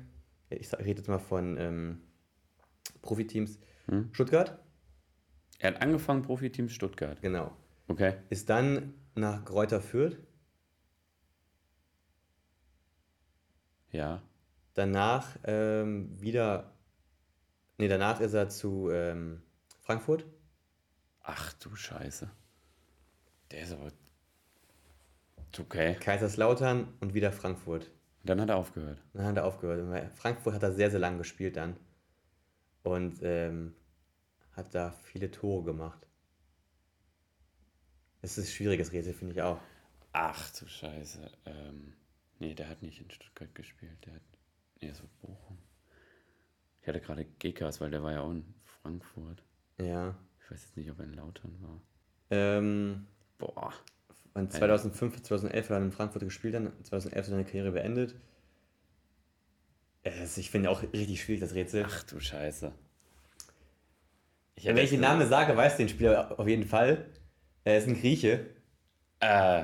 [0.49, 2.01] ich rede jetzt mal von ähm,
[3.01, 3.57] Profiteams
[3.89, 4.09] hm?
[4.13, 4.57] Stuttgart.
[5.59, 7.21] Er hat angefangen Profiteams Stuttgart.
[7.21, 7.51] Genau.
[7.87, 8.15] Okay.
[8.29, 10.17] Ist dann nach Kräuter Fürth.
[13.91, 14.21] Ja.
[14.75, 16.73] Danach ähm, wieder,
[17.77, 19.41] nee, danach ist er zu ähm,
[19.81, 20.25] Frankfurt.
[21.21, 22.29] Ach du Scheiße.
[23.51, 23.91] Der ist aber
[25.57, 25.95] Okay.
[25.95, 27.91] Kaiserslautern und wieder Frankfurt.
[28.23, 29.01] Dann hat er aufgehört.
[29.13, 30.11] Dann hat er aufgehört.
[30.15, 31.75] Frankfurt hat er sehr, sehr lang gespielt dann.
[32.83, 33.73] Und ähm,
[34.59, 36.05] hat da viele Tore gemacht.
[38.21, 39.59] Es ist ein schwieriges Rätsel, finde ich auch.
[40.11, 41.31] Ach du Scheiße.
[41.45, 41.93] Ähm,
[42.39, 44.05] nee, der hat nicht in Stuttgart gespielt.
[44.05, 44.21] Der hat.
[44.81, 45.57] Nee, so Bochum.
[46.81, 49.43] Ich hatte gerade Gekas, weil der war ja auch in Frankfurt.
[49.79, 50.15] Ja.
[50.39, 51.81] Ich weiß jetzt nicht, ob er in Lautern war.
[52.29, 53.07] Ähm,
[53.37, 53.73] Boah.
[54.33, 58.15] Und 2005, 2011 hat er in Frankfurt gespielt, dann 2011 seine Karriere beendet.
[60.37, 61.85] Ich finde auch richtig schwierig, das Rätsel.
[61.85, 62.73] Ach du Scheiße.
[64.63, 67.05] Wenn ich den Namen sage, weiß den Spieler auf jeden Fall.
[67.63, 68.45] Er ist ein Grieche.
[69.19, 69.63] Äh,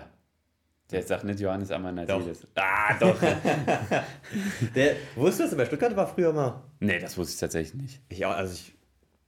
[0.91, 2.47] der sagt nicht Johannes Amanatidis.
[2.55, 3.19] Ah, doch.
[4.75, 6.63] der, wusstest du, dass er bei Stuttgart war früher mal?
[6.79, 8.01] Nee, das wusste ich tatsächlich nicht.
[8.09, 8.75] Ich auch, also ich,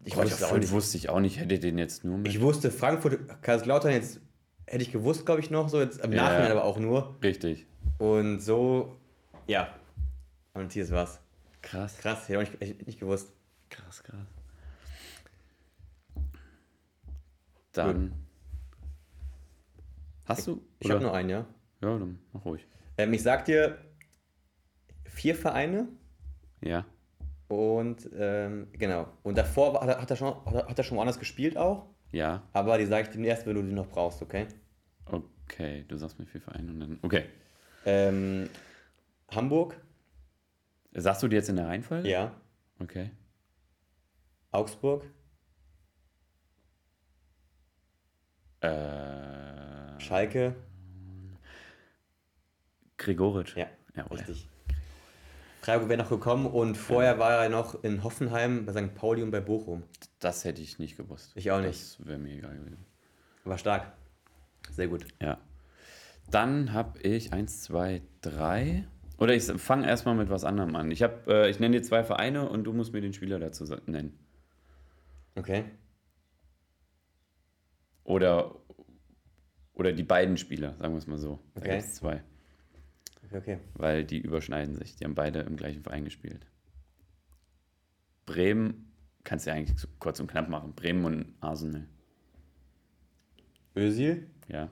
[0.05, 0.71] ich wusste auch nicht.
[0.71, 2.27] wusste ich auch nicht, hätte den jetzt nur mit.
[2.27, 4.21] Ich wusste Frankfurt, Kaiserslautern jetzt
[4.67, 7.17] hätte ich gewusst, glaube ich, noch, so jetzt im ja, Nachhinein aber auch nur.
[7.23, 7.65] Richtig.
[7.97, 8.95] Und so,
[9.47, 9.73] ja,
[10.53, 11.19] und hier ist was.
[11.63, 11.97] Krass.
[11.97, 13.33] Krass, hätte ich auch nicht, nicht gewusst.
[13.69, 14.36] Krass, krass.
[17.85, 18.13] Dann.
[20.25, 20.61] Hast du?
[20.79, 21.45] Ich habe nur einen, ja.
[21.81, 22.65] Ja, dann mach ruhig.
[22.97, 23.77] Ähm, ich sag dir
[25.05, 25.87] vier Vereine.
[26.61, 26.85] Ja.
[27.47, 29.07] Und ähm, genau.
[29.23, 31.85] Und davor hat er, hat er, schon, hat er schon woanders gespielt auch.
[32.11, 32.43] Ja.
[32.53, 34.47] Aber die sage ich dir erst, wenn du die noch brauchst, okay?
[35.05, 36.99] Okay, du sagst mir vier Vereine und dann.
[37.01, 37.25] Okay.
[37.85, 38.49] Ähm,
[39.31, 39.79] Hamburg.
[40.93, 42.09] Sagst du die jetzt in der Reihenfolge?
[42.09, 42.33] Ja.
[42.79, 43.11] Okay.
[44.51, 45.05] Augsburg.
[48.61, 50.55] Äh, Schalke.
[52.97, 53.55] Gregoritsch.
[53.55, 54.47] Ja, ja richtig.
[55.61, 58.95] Freiburg wäre noch gekommen und vorher war er noch in Hoffenheim bei St.
[58.95, 59.83] Pauli und bei Bochum.
[60.19, 61.33] Das hätte ich nicht gewusst.
[61.35, 61.99] Ich auch nicht.
[61.99, 62.85] Das wäre mir egal gewesen.
[63.43, 63.91] War stark.
[64.71, 65.05] Sehr gut.
[65.21, 65.37] Ja.
[66.31, 68.87] Dann habe ich eins, zwei, drei.
[69.17, 70.91] Oder ich fange erstmal mit was anderem an.
[70.91, 74.17] Ich, äh, ich nenne dir zwei Vereine und du musst mir den Spieler dazu nennen.
[75.35, 75.65] Okay.
[78.07, 78.55] Oder,
[79.73, 81.39] oder die beiden Spieler, sagen wir es mal so.
[81.55, 81.81] Da okay.
[81.81, 82.23] zwei.
[83.33, 83.59] Okay.
[83.73, 84.95] Weil die überschneiden sich.
[84.95, 86.47] Die haben beide im gleichen Verein gespielt.
[88.25, 88.93] Bremen,
[89.25, 90.73] kannst du ja eigentlich kurz und knapp machen.
[90.73, 91.85] Bremen und Arsenal.
[93.75, 94.29] Özil?
[94.47, 94.69] Ja.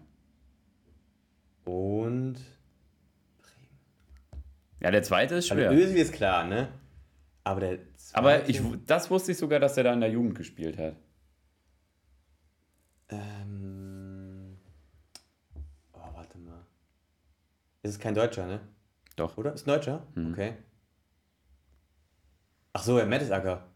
[1.66, 2.36] Und
[3.42, 4.40] Bremen.
[4.80, 5.72] Ja, der zweite ist schwer.
[5.72, 6.70] Also Özil ist klar, ne?
[7.44, 8.18] Aber der zweite...
[8.18, 10.96] Aber ich, das wusste ich sogar, dass er da in der Jugend gespielt hat.
[13.10, 14.58] Ähm.
[15.94, 16.66] Oh, warte mal.
[17.84, 18.62] Ist es kein Deutscher, ne?
[19.16, 19.38] Doch.
[19.38, 19.54] Oder?
[19.54, 20.08] Ist ein Deutscher?
[20.16, 20.34] Hm.
[20.34, 20.58] Okay.
[22.74, 23.70] Ach so, Herr Mertesacker.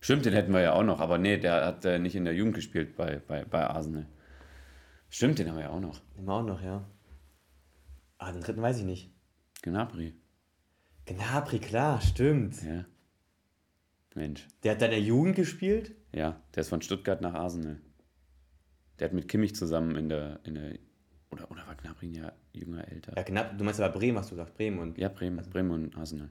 [0.00, 2.34] Stimmt, den hätten wir ja auch noch, aber nee, der hat äh, nicht in der
[2.34, 4.06] Jugend gespielt bei, bei, bei Arsenal.
[5.08, 6.00] Stimmt, den haben wir ja auch noch.
[6.16, 6.84] Den haben wir auch noch, ja.
[8.18, 9.10] Ah, den dritten weiß ich nicht.
[9.62, 10.14] Gnabry.
[11.06, 12.62] Gnabry, klar, stimmt.
[12.62, 12.84] Ja.
[14.16, 14.46] Mensch.
[14.62, 15.94] Der hat da in der Jugend gespielt?
[16.12, 17.80] Ja, der ist von Stuttgart nach Arsenal.
[18.98, 20.72] Der hat mit Kimmich zusammen in der, in der
[21.30, 23.12] oder, oder war Gnabry ja jünger, älter?
[23.16, 24.98] Ja, Gnab, du meinst aber Bremen, hast du gesagt, Bremen und...
[24.98, 26.30] Ja, Bremen, also, Bremen und Arsenal.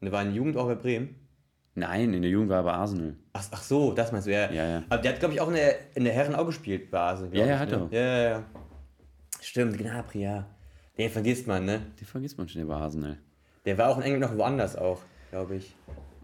[0.00, 1.14] Und der war in der Jugend auch bei Bremen?
[1.74, 3.16] Nein, in der Jugend war er bei Arsenal.
[3.34, 4.50] Ach, ach so, das meinst du, ja.
[4.50, 4.84] Ja, ja.
[4.88, 7.36] Aber der hat, glaube ich, auch in der, in der Herren auch gespielt bei Arsenal.
[7.36, 7.88] Ja, ja, hat ne?
[7.90, 8.00] er.
[8.00, 8.44] Ja, ja, ja.
[9.40, 10.46] Stimmt, Gnabry, ja.
[10.96, 11.82] Den vergisst man, ne?
[12.00, 13.18] Den vergisst man schnell bei Arsenal.
[13.66, 15.74] Der war auch in England noch woanders auch, glaube ich.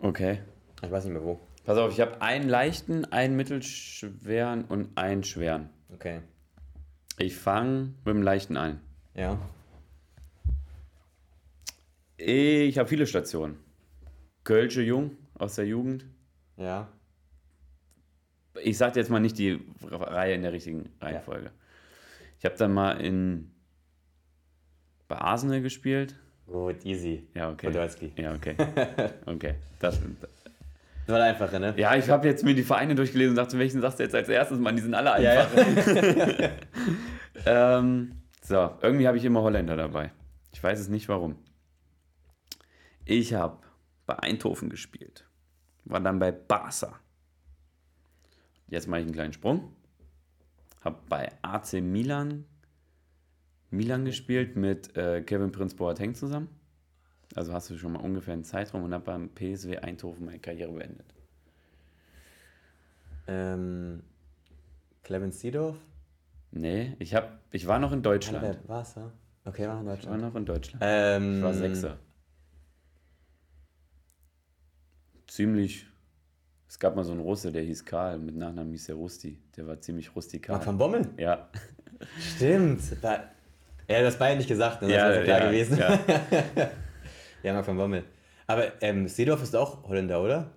[0.00, 0.38] Okay.
[0.82, 1.40] Ich weiß nicht mehr wo.
[1.64, 5.70] Pass auf, ich habe einen leichten, einen mittelschweren und einen schweren.
[5.92, 6.20] Okay.
[7.18, 8.80] Ich fange mit dem leichten an.
[9.14, 9.38] Ja.
[12.16, 13.58] Ich habe viele Stationen.
[14.44, 16.04] Kölsche Jung aus der Jugend.
[16.56, 16.88] Ja.
[18.62, 21.46] Ich sage jetzt mal nicht die Reihe in der richtigen Reihenfolge.
[21.46, 21.52] Ja.
[22.38, 23.52] Ich habe dann mal in
[25.08, 26.16] bei Arsenal gespielt.
[26.46, 27.26] Gut, easy.
[27.34, 27.66] Ja, okay.
[27.66, 28.12] Podolski.
[28.16, 28.56] Ja, okay.
[29.26, 29.54] Okay.
[29.78, 30.00] Das,
[31.06, 31.74] das war der einfache, ne?
[31.76, 34.28] Ja, ich habe jetzt mir die Vereine durchgelesen und dachte, welchen sagst du jetzt als
[34.28, 34.58] erstes?
[34.58, 35.56] Mann, die sind alle einfach.
[35.56, 36.50] Ja,
[37.78, 40.12] ähm, so, irgendwie habe ich immer Holländer dabei.
[40.52, 41.36] Ich weiß es nicht warum.
[43.04, 43.58] Ich habe
[44.06, 45.26] bei Eindhoven gespielt.
[45.84, 47.00] War dann bei Barca.
[48.68, 49.74] Jetzt mache ich einen kleinen Sprung.
[50.84, 52.44] Habe bei AC Milan
[53.72, 56.48] Milan gespielt mit äh, Kevin Prince Boateng zusammen.
[57.34, 60.72] Also hast du schon mal ungefähr einen Zeitraum und habe beim PSW Eindhoven meine Karriere
[60.72, 61.06] beendet.
[63.26, 64.02] Ähm,
[65.02, 65.76] Clemens Seedorf?
[66.50, 68.68] Nee, ich, hab, ich war noch in Deutschland.
[68.68, 68.94] War es
[69.44, 70.16] Okay, war in Deutschland.
[70.16, 70.82] Ich war noch in Deutschland.
[70.84, 71.98] Ähm, ich war Sechser.
[75.26, 75.86] Ziemlich.
[76.68, 79.38] Es gab mal so einen Russe, der hieß Karl, mit Nachnamen hieß der Rusti.
[79.56, 80.56] Der war ziemlich rustikal.
[80.56, 81.08] Mark van Bommel?
[81.16, 81.48] Ja.
[82.18, 82.82] Stimmt.
[83.00, 83.30] Da,
[83.88, 84.88] ja, das beide nicht gesagt, ne?
[84.88, 85.78] das ja, wäre klar ja, gewesen.
[85.78, 86.70] Ja.
[87.42, 88.04] ja, Marc van Bommel.
[88.46, 90.50] Aber ähm, Seedorf ist auch Holländer, oder?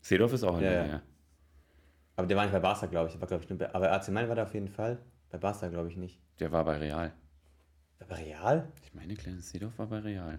[0.00, 1.02] Seedorf ist auch Holländer, Ja, ja.
[2.16, 3.12] Aber der war nicht bei Barca, glaube ich.
[3.12, 4.98] Der war, glaub ich nur bei, aber AC Mailand war da auf jeden Fall.
[5.30, 6.18] Bei Barca, glaube ich, nicht.
[6.40, 7.12] Der war bei Real.
[8.08, 8.72] Bei Real?
[8.82, 10.38] Ich meine, Clarence Seedorf war bei Real.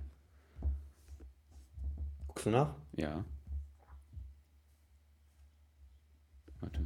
[2.28, 2.76] Guckst du nach?
[2.94, 3.24] Ja.
[6.60, 6.82] Warte,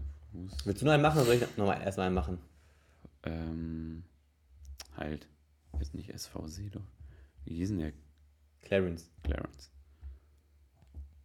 [0.46, 0.66] ist.
[0.66, 2.40] Willst du noch einen machen oder soll ich nochmal erstmal einen machen?
[3.24, 4.04] Ähm.
[4.98, 5.28] Halt.
[5.80, 6.84] Jetzt nicht SV Seedorf.
[7.46, 7.94] Wie hieß denn der?
[8.62, 9.10] Clarence.
[9.24, 9.72] Clarence.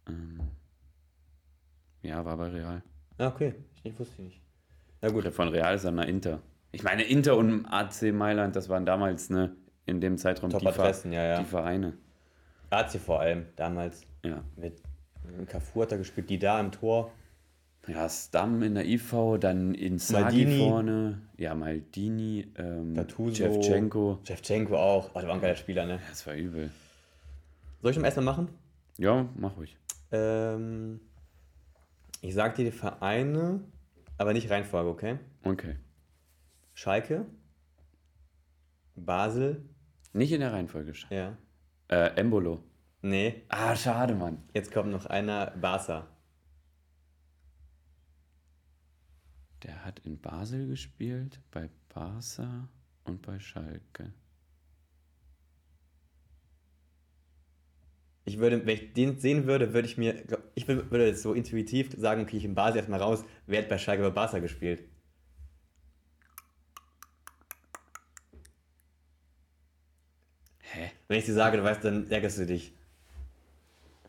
[0.07, 0.39] Ähm.
[2.01, 2.81] Ja, war bei Real.
[3.17, 3.55] Ah, okay.
[3.83, 4.41] Ich wusste ich nicht.
[5.01, 5.27] Na gut.
[5.33, 6.41] Von Real ist er nach Inter.
[6.71, 10.65] Ich meine, Inter und AC Mailand, das waren damals, ne, in dem Zeitraum die, Ver
[10.65, 11.39] Top-Adressen, ja, ja.
[11.39, 11.93] die Vereine.
[12.69, 14.01] AC vor allem, damals.
[14.23, 14.43] Ja.
[14.55, 14.81] Mit
[15.47, 17.11] Carrefour hat er gespielt, die da im Tor.
[17.87, 20.59] Ja, Stam in der IV, dann Inzaghi Maldini.
[20.59, 21.21] vorne.
[21.37, 23.35] Ja, Maldini, ähm, Gattuso.
[23.35, 24.19] Shevchenko.
[24.23, 25.11] Shevchenko auch.
[25.13, 25.99] Oh, der war ein geiler Spieler, ne?
[26.09, 26.69] Das war übel.
[27.81, 28.49] Soll ich noch erstmal machen?
[28.97, 29.77] Ja, mach ruhig.
[30.11, 30.99] Ähm,
[32.21, 33.63] ich sag dir die Vereine,
[34.17, 35.19] aber nicht Reihenfolge, okay?
[35.43, 35.77] Okay.
[36.73, 37.25] Schalke,
[38.95, 39.63] Basel,
[40.13, 40.91] Nicht in der Reihenfolge.
[40.93, 41.37] Sch- ja.
[41.89, 42.63] Äh, Embolo.
[43.01, 44.41] Nee, Ah, schade, Mann.
[44.53, 46.07] jetzt kommt noch einer, Barca.
[49.63, 52.67] Der hat in Basel gespielt, bei Barca
[53.05, 54.13] und bei Schalke.
[58.27, 60.21] Ich würde, wenn ich den sehen würde, würde ich mir,
[60.53, 63.77] ich würde jetzt so intuitiv sagen, okay, ich in Basel erstmal raus, wer hat bei
[63.77, 64.83] Schalke bei Barca gespielt?
[70.59, 70.91] Hä?
[71.07, 72.73] Wenn ich dir sage, du weißt, dann ärgerst du dich.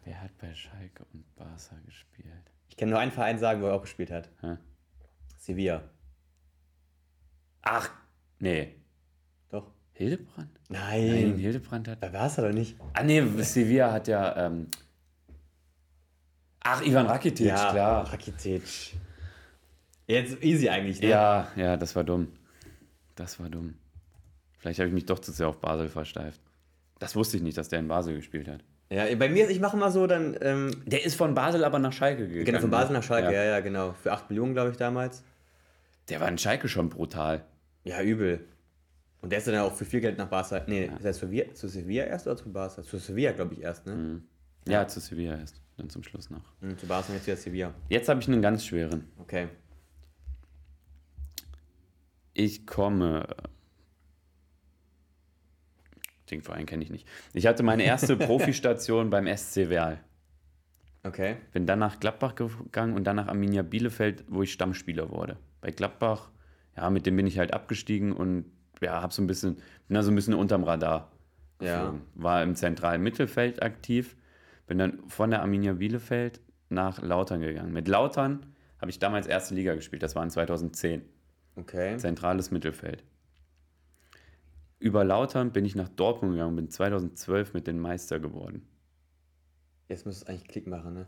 [0.04, 2.50] Wer hat bei Schalke und Barca gespielt?
[2.70, 4.28] Ich kann nur einen Verein sagen, wo er auch gespielt hat.
[4.40, 4.56] Hä?
[5.36, 5.88] Sevilla.
[7.62, 7.88] Ach,
[8.40, 8.74] nee.
[9.50, 9.70] Doch.
[9.98, 10.48] Hildebrand?
[10.68, 11.06] Nein.
[11.08, 11.98] Nein, Hildebrand hat.
[11.98, 12.76] Bei Barca doch nicht.
[12.94, 14.46] Ah, nee, Sevilla hat ja.
[14.46, 14.68] Ähm,
[16.60, 18.12] ach, Ivan Rakitic, ja, klar.
[18.12, 18.94] Rakitic.
[20.06, 21.08] Jetzt easy eigentlich, ne?
[21.08, 22.28] Ja, ja, das war dumm.
[23.16, 23.74] Das war dumm.
[24.58, 26.40] Vielleicht habe ich mich doch zu sehr auf Basel versteift.
[27.00, 28.62] Das wusste ich nicht, dass der in Basel gespielt hat.
[28.90, 31.92] Ja, bei mir, ich mache mal so dann, ähm, Der ist von Basel aber nach
[31.92, 32.44] Schalke gegangen.
[32.44, 33.42] genau, von Basel nach Schalke, ja.
[33.42, 33.50] Ja.
[33.50, 33.94] ja, genau.
[34.00, 35.24] Für 8 Millionen, glaube ich, damals.
[36.08, 37.44] Der war in Schalke schon brutal.
[37.82, 38.46] Ja, übel.
[39.20, 40.62] Und der ist dann auch für viel Geld nach Barca.
[40.66, 42.82] Nee, ist er zu Sevilla, zu Sevilla erst oder zu Barca?
[42.82, 44.22] Zu Sevilla, glaube ich, erst, ne?
[44.66, 45.60] Ja, zu Sevilla erst.
[45.76, 46.42] Dann zum Schluss noch.
[46.60, 46.78] Mhm.
[46.78, 47.74] Zu Barca und jetzt wieder Sevilla.
[47.88, 49.04] Jetzt habe ich einen ganz schweren.
[49.18, 49.48] Okay.
[52.34, 53.26] Ich komme.
[56.30, 57.08] Den Verein kenne ich nicht.
[57.32, 59.98] Ich hatte meine erste Profistation beim SC Werl.
[61.04, 61.36] Okay.
[61.52, 65.38] Bin dann nach Gladbach gegangen und dann nach Arminia Bielefeld, wo ich Stammspieler wurde.
[65.60, 66.30] Bei Gladbach,
[66.76, 68.44] ja, mit dem bin ich halt abgestiegen und
[68.80, 69.56] ja, hab so ein bisschen,
[69.86, 71.10] bin da so ein bisschen unterm Radar.
[71.60, 71.78] Ja.
[71.78, 72.02] geflogen.
[72.14, 74.16] War im zentralen Mittelfeld aktiv,
[74.66, 77.72] bin dann von der Arminia Bielefeld nach Lautern gegangen.
[77.72, 78.46] Mit Lautern
[78.80, 81.02] habe ich damals erste Liga gespielt, das war in 2010.
[81.56, 81.96] Okay.
[81.96, 83.02] Zentrales Mittelfeld.
[84.78, 88.64] Über Lautern bin ich nach Dortmund gegangen, bin 2012 mit den Meister geworden.
[89.88, 91.06] Jetzt müsste es eigentlich Klick machen, ne?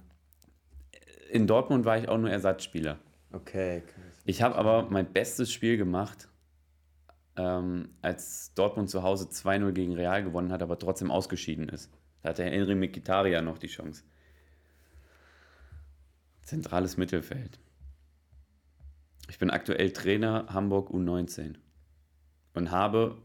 [1.30, 2.98] In Dortmund war ich auch nur Ersatzspieler.
[3.30, 3.82] Okay.
[3.86, 4.22] krass.
[4.24, 6.29] Ich habe aber mein bestes Spiel gemacht
[7.40, 11.90] ähm, als Dortmund zu Hause 2-0 gegen Real gewonnen hat, aber trotzdem ausgeschieden ist.
[12.22, 14.04] Da hat der Henry Mkhitaryan noch die Chance.
[16.42, 17.58] Zentrales Mittelfeld.
[19.28, 21.54] Ich bin aktuell Trainer Hamburg U19
[22.54, 23.16] und habe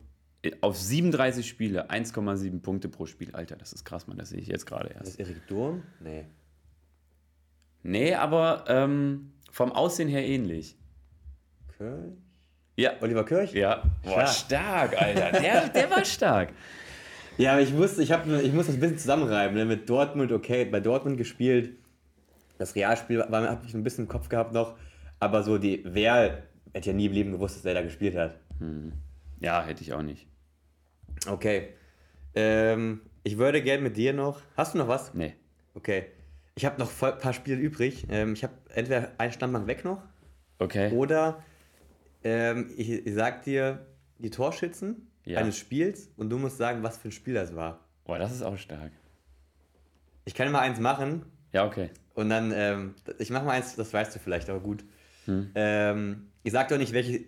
[0.62, 3.32] auf 37 Spiele 1,7 Punkte pro Spiel.
[3.36, 5.08] Alter, das ist krass, man, das sehe ich jetzt gerade erst.
[5.08, 5.84] Ist das Erik Durm?
[6.00, 6.26] Nee.
[7.82, 10.78] Nee, aber ähm, vom Aussehen her ähnlich.
[11.78, 12.14] Kirch?
[12.76, 12.94] Ja.
[13.02, 13.54] Oliver Kirch?
[13.54, 13.84] Ja.
[14.04, 15.32] Boah, stark, Alter.
[15.42, 16.50] Der, der war stark.
[17.38, 19.56] Ja, aber ich muss, ich, hab, ich muss das ein bisschen zusammenreiben.
[19.56, 19.66] Ne?
[19.66, 21.76] Mit Dortmund, okay, bei Dortmund gespielt.
[22.58, 24.76] Das Realspiel habe ich ein bisschen im Kopf gehabt noch.
[25.20, 28.36] Aber so die, wer hätte ja nie im Leben gewusst, dass er da gespielt hat.
[28.60, 28.94] Hm.
[29.40, 30.28] Ja, hätte ich auch nicht.
[31.28, 31.70] Okay.
[32.36, 34.42] Ähm, ich würde gerne mit dir noch.
[34.56, 35.14] Hast du noch was?
[35.14, 35.34] Nee.
[35.74, 36.06] Okay.
[36.56, 38.06] Ich habe noch ein paar Spiele übrig.
[38.10, 40.02] Ähm, ich habe entweder einen Standbank weg noch.
[40.60, 40.92] Okay.
[40.92, 41.44] Oder
[42.26, 43.86] ähm, ich, ich sag dir
[44.18, 45.40] die Torschützen ja.
[45.40, 47.86] eines Spiels und du musst sagen, was für ein Spiel das war.
[48.04, 48.92] Boah, das ist auch stark.
[50.26, 51.24] Ich kann mal eins machen.
[51.54, 51.92] Ja, okay.
[52.16, 54.84] Und dann, ähm, ich mache mal eins, das weißt du vielleicht, aber gut.
[55.26, 55.52] Hm.
[55.54, 57.26] Ähm, ich sag doch nicht, welche,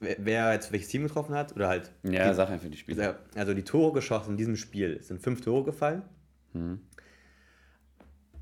[0.00, 1.92] wer jetzt welches Team getroffen hat oder halt.
[2.02, 3.20] Ja, die, sag einfach die Spiele.
[3.36, 4.96] Also die Tore geschossen in diesem Spiel.
[4.98, 6.02] Es sind fünf Tore gefallen.
[6.54, 6.80] Hm.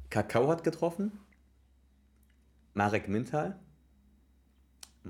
[0.08, 1.12] Kakao hat getroffen.
[2.72, 3.58] Marek Mintal.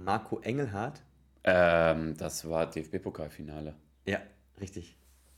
[0.05, 1.03] Marco Engelhardt.
[1.45, 3.75] Ähm, das war DFB-Pokalfinale.
[4.07, 4.21] Ja,
[4.61, 4.97] richtig.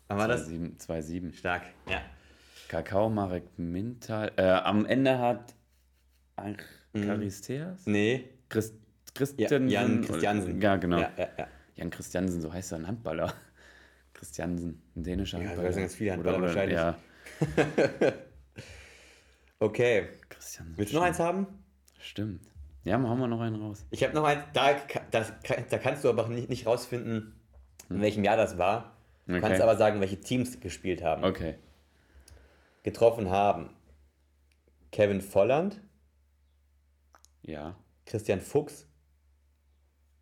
[0.08, 1.08] Wann war 2, das?
[1.08, 1.34] 2-7.
[1.34, 2.00] Stark, ja.
[2.68, 4.32] Kakao, Marek Mintal.
[4.36, 5.54] Äh, am Ende hat
[6.94, 7.86] Charisteas?
[7.86, 7.92] Mhm.
[7.92, 8.28] Nee.
[8.48, 8.74] Christ
[9.14, 10.60] Christian, ja, Jan Christiansen.
[10.60, 11.00] Ja, genau.
[11.00, 11.48] Ja, ja, ja.
[11.74, 13.34] Jan Christiansen, so heißt er, ein Handballer.
[14.14, 15.68] Christiansen, ein dänischer ja, Handballer.
[15.68, 16.76] Ja, sind jetzt viele Handballer oder, wahrscheinlich.
[16.76, 16.98] Ja.
[19.58, 20.08] okay.
[20.28, 21.46] Christiansen Willst du noch eins haben?
[21.98, 22.49] Stimmt.
[22.84, 23.84] Ja, machen wir noch einen raus.
[23.90, 24.76] Ich habe noch eins, da,
[25.10, 25.32] das,
[25.70, 27.40] da kannst du aber nicht, nicht rausfinden,
[27.88, 28.02] in hm.
[28.02, 28.96] welchem Jahr das war.
[29.26, 29.42] Du okay.
[29.42, 31.24] kannst aber sagen, welche Teams gespielt haben.
[31.24, 31.56] Okay.
[32.82, 33.70] Getroffen haben
[34.90, 35.80] Kevin Volland.
[37.42, 37.76] Ja.
[38.06, 38.88] Christian Fuchs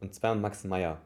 [0.01, 1.01] und zweimal Max Meyer.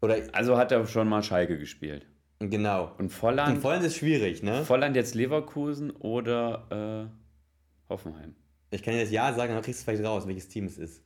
[0.00, 2.06] Oder also hat er schon mal Schalke gespielt.
[2.40, 2.92] Genau.
[2.98, 3.56] Und Volland.
[3.56, 4.64] Und Volland ist schwierig, ne?
[4.64, 8.34] Volland jetzt Leverkusen oder äh, Hoffenheim.
[8.72, 11.02] Ich kann dir das Ja sagen, dann kriegst du vielleicht raus, welches Team es ist.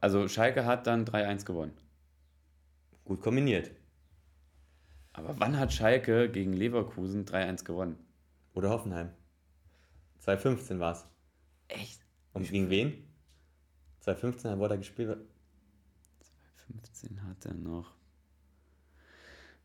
[0.00, 1.72] Also Schalke hat dann 3-1 gewonnen.
[3.04, 3.70] Gut kombiniert.
[5.12, 7.96] Aber wann hat Schalke gegen Leverkusen 3-1 gewonnen?
[8.52, 9.10] Oder Hoffenheim.
[10.18, 11.06] 2015 war es.
[11.68, 12.00] Echt?
[12.32, 13.04] Und gegen wen?
[14.00, 15.18] 2015 wurde er gespielt.
[16.68, 17.94] 2015 hat er noch.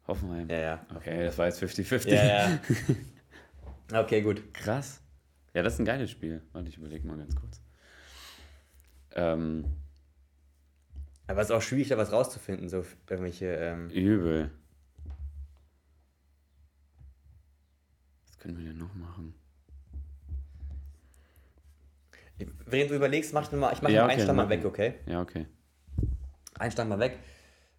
[0.08, 0.48] Hoffenheim.
[0.50, 0.86] Ja, ja.
[0.96, 2.10] Okay, das war jetzt 50-50.
[2.10, 2.60] Ja, ja.
[4.02, 4.54] okay, gut.
[4.54, 5.01] Krass.
[5.54, 6.42] Ja, das ist ein geiles Spiel.
[6.54, 7.62] Warte, ich überlege mal ganz kurz.
[9.14, 9.66] Ähm,
[11.28, 13.48] Aber es ist auch schwierig, da was rauszufinden, so irgendwelche.
[13.48, 14.52] Ähm Übel.
[18.28, 19.34] Was können wir denn noch machen?
[22.66, 24.96] Während du überlegst, mach ich mal, ich mache ja, okay, einen Stand mal weg, okay?
[25.06, 25.46] Ja, okay.
[26.58, 27.20] Einen Stand mal weg.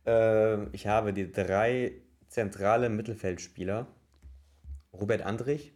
[0.07, 1.93] Äh, ich habe die drei
[2.29, 3.87] zentrale Mittelfeldspieler.
[4.93, 5.73] Robert Andrich,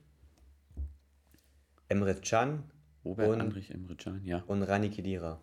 [1.89, 2.65] Emre Can
[3.05, 4.43] Robert und, Andrich, Emre Can, ja.
[4.47, 5.41] Und Rani Kedira.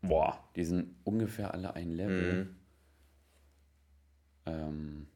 [0.00, 2.44] Boah, die sind ungefähr alle ein Level.
[2.44, 2.56] Mhm.
[4.46, 5.06] Ähm,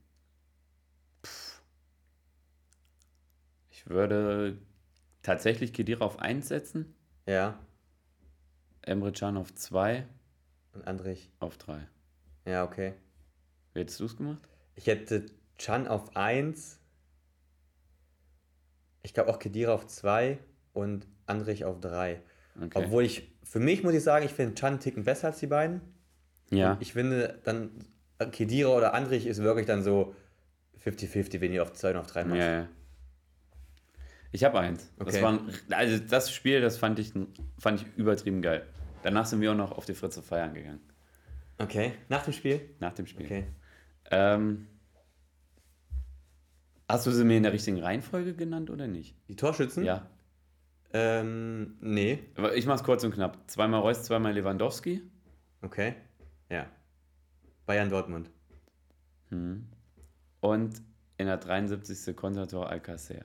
[3.70, 4.58] ich würde
[5.22, 6.94] tatsächlich Kedira auf 1 setzen.
[7.26, 7.58] Ja.
[8.82, 10.06] Emre Can auf 2.
[10.74, 11.30] Und Andrich?
[11.38, 11.86] Auf 3.
[12.44, 12.94] Ja, okay.
[13.72, 14.46] Wie hättest du es gemacht?
[14.74, 15.26] Ich hätte
[15.58, 16.80] Can auf 1.
[19.02, 20.38] Ich glaube auch Kedira auf 2
[20.72, 22.20] und Andrich auf 3.
[22.56, 22.70] Okay.
[22.74, 25.80] Obwohl ich, für mich muss ich sagen, ich finde einen Ticken besser als die beiden.
[26.50, 26.72] Ja.
[26.72, 27.70] Und ich finde dann,
[28.30, 30.14] Kedira oder Andrich ist wirklich dann so
[30.84, 32.38] 50-50, wenn ihr auf 2 und auf 3 macht.
[32.38, 32.68] Ja, ja.
[34.32, 34.90] Ich habe eins.
[34.98, 35.12] Okay.
[35.12, 35.40] Das war ein,
[35.70, 37.12] also das Spiel, das fand ich,
[37.58, 38.66] fand ich übertrieben geil.
[39.02, 40.80] Danach sind wir auch noch auf die Fritze feiern gegangen.
[41.58, 42.60] Okay, nach dem Spiel?
[42.80, 43.26] Nach dem Spiel.
[43.26, 43.46] Okay.
[44.10, 44.66] Ähm,
[46.88, 49.16] hast du sie mir in der richtigen Reihenfolge genannt oder nicht?
[49.28, 49.84] Die Torschützen?
[49.84, 50.06] Ja.
[50.92, 52.18] Ähm, nee.
[52.36, 53.38] Aber ich mach's kurz und knapp.
[53.46, 55.02] Zweimal Reus, zweimal Lewandowski.
[55.62, 55.94] Okay.
[56.50, 56.66] Ja.
[57.66, 58.30] Bayern Dortmund.
[59.30, 59.66] Hm.
[60.40, 60.82] Und
[61.16, 62.14] in der 73.
[62.16, 63.24] Kontertor Alcacer.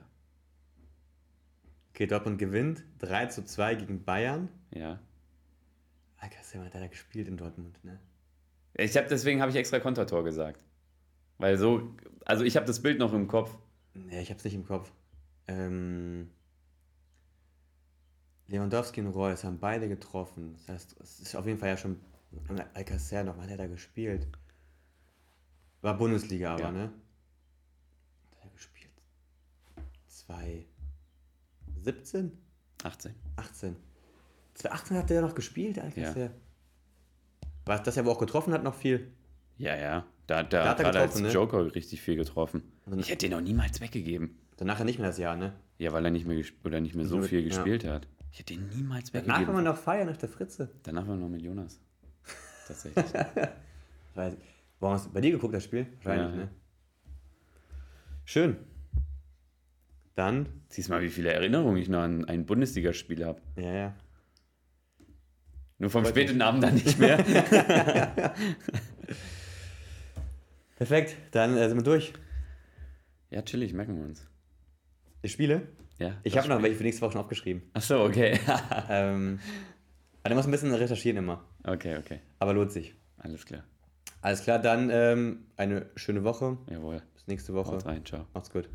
[1.90, 4.48] Okay, Dortmund gewinnt 3 zu 2 gegen Bayern.
[4.70, 5.00] Ja.
[6.18, 7.98] Alcacer hat da gespielt in Dortmund, ne?
[8.74, 10.64] Ich habe deswegen habe ich extra Kontertor gesagt.
[11.38, 13.56] Weil so, also ich habe das Bild noch im Kopf.
[13.94, 14.92] Ne, ich habe es nicht im Kopf.
[15.46, 16.30] Ähm,
[18.48, 20.54] Lewandowski und Reus haben beide getroffen.
[20.54, 22.00] Das heißt, es ist auf jeden Fall ja schon
[22.74, 24.26] Alcacer noch, wann hat er da gespielt?
[25.80, 26.72] War Bundesliga aber, ja.
[26.72, 26.92] ne?
[28.30, 28.90] Hat er gespielt?
[30.08, 32.36] 2017?
[32.82, 33.14] 18.
[33.36, 33.76] 18.
[34.54, 36.20] 2018 hat der noch gespielt, Alcacer.
[36.20, 36.30] Ja.
[37.64, 39.12] Was, dass er aber auch getroffen hat, noch viel.
[39.56, 40.06] Ja, ja.
[40.28, 41.30] Da, da, da hat er als ne?
[41.30, 42.62] Joker richtig viel getroffen.
[42.98, 44.36] Ich hätte den noch niemals weggegeben.
[44.58, 45.54] Danach ja nicht mehr das Jahr, ne?
[45.78, 47.94] Ja, weil er nicht mehr oder nicht mehr so viel gespielt ja.
[47.94, 48.08] hat.
[48.30, 49.34] Ich hätte den niemals weggegeben.
[49.34, 50.68] Danach waren wir noch feiern nach der Fritze.
[50.82, 51.80] Danach waren wir noch mit Jonas.
[52.66, 53.06] Tatsächlich.
[54.14, 54.36] Weiß,
[54.80, 55.86] warum hast du bei dir geguckt, das Spiel?
[56.02, 56.48] Wahrscheinlich, ja, ne?
[58.26, 58.56] Schön.
[60.14, 60.46] Dann.
[60.68, 63.40] Siehst mal, wie viele Erinnerungen ich noch an ein Bundesligaspiel habe.
[63.56, 63.94] Ja, ja.
[65.78, 67.24] Nur vom späten Abend dann nicht mehr.
[70.78, 72.12] Perfekt, dann äh, sind wir durch.
[73.30, 74.28] Ja, chillig, merken wir uns.
[75.24, 75.66] Die Spiele?
[75.98, 76.18] Ja.
[76.22, 77.62] Ich habe noch welche für nächste Woche schon aufgeschrieben.
[77.74, 78.38] Ach so, okay.
[78.88, 79.40] ähm,
[80.22, 81.44] aber du musst ein bisschen recherchieren immer.
[81.64, 82.20] Okay, okay.
[82.38, 82.94] Aber lohnt sich.
[83.16, 83.64] Alles klar.
[84.20, 86.58] Alles klar, dann ähm, eine schöne Woche.
[86.70, 87.02] Jawohl.
[87.14, 87.72] Bis nächste Woche.
[87.72, 88.26] Haut rein, ciao.
[88.32, 88.68] Macht's gut.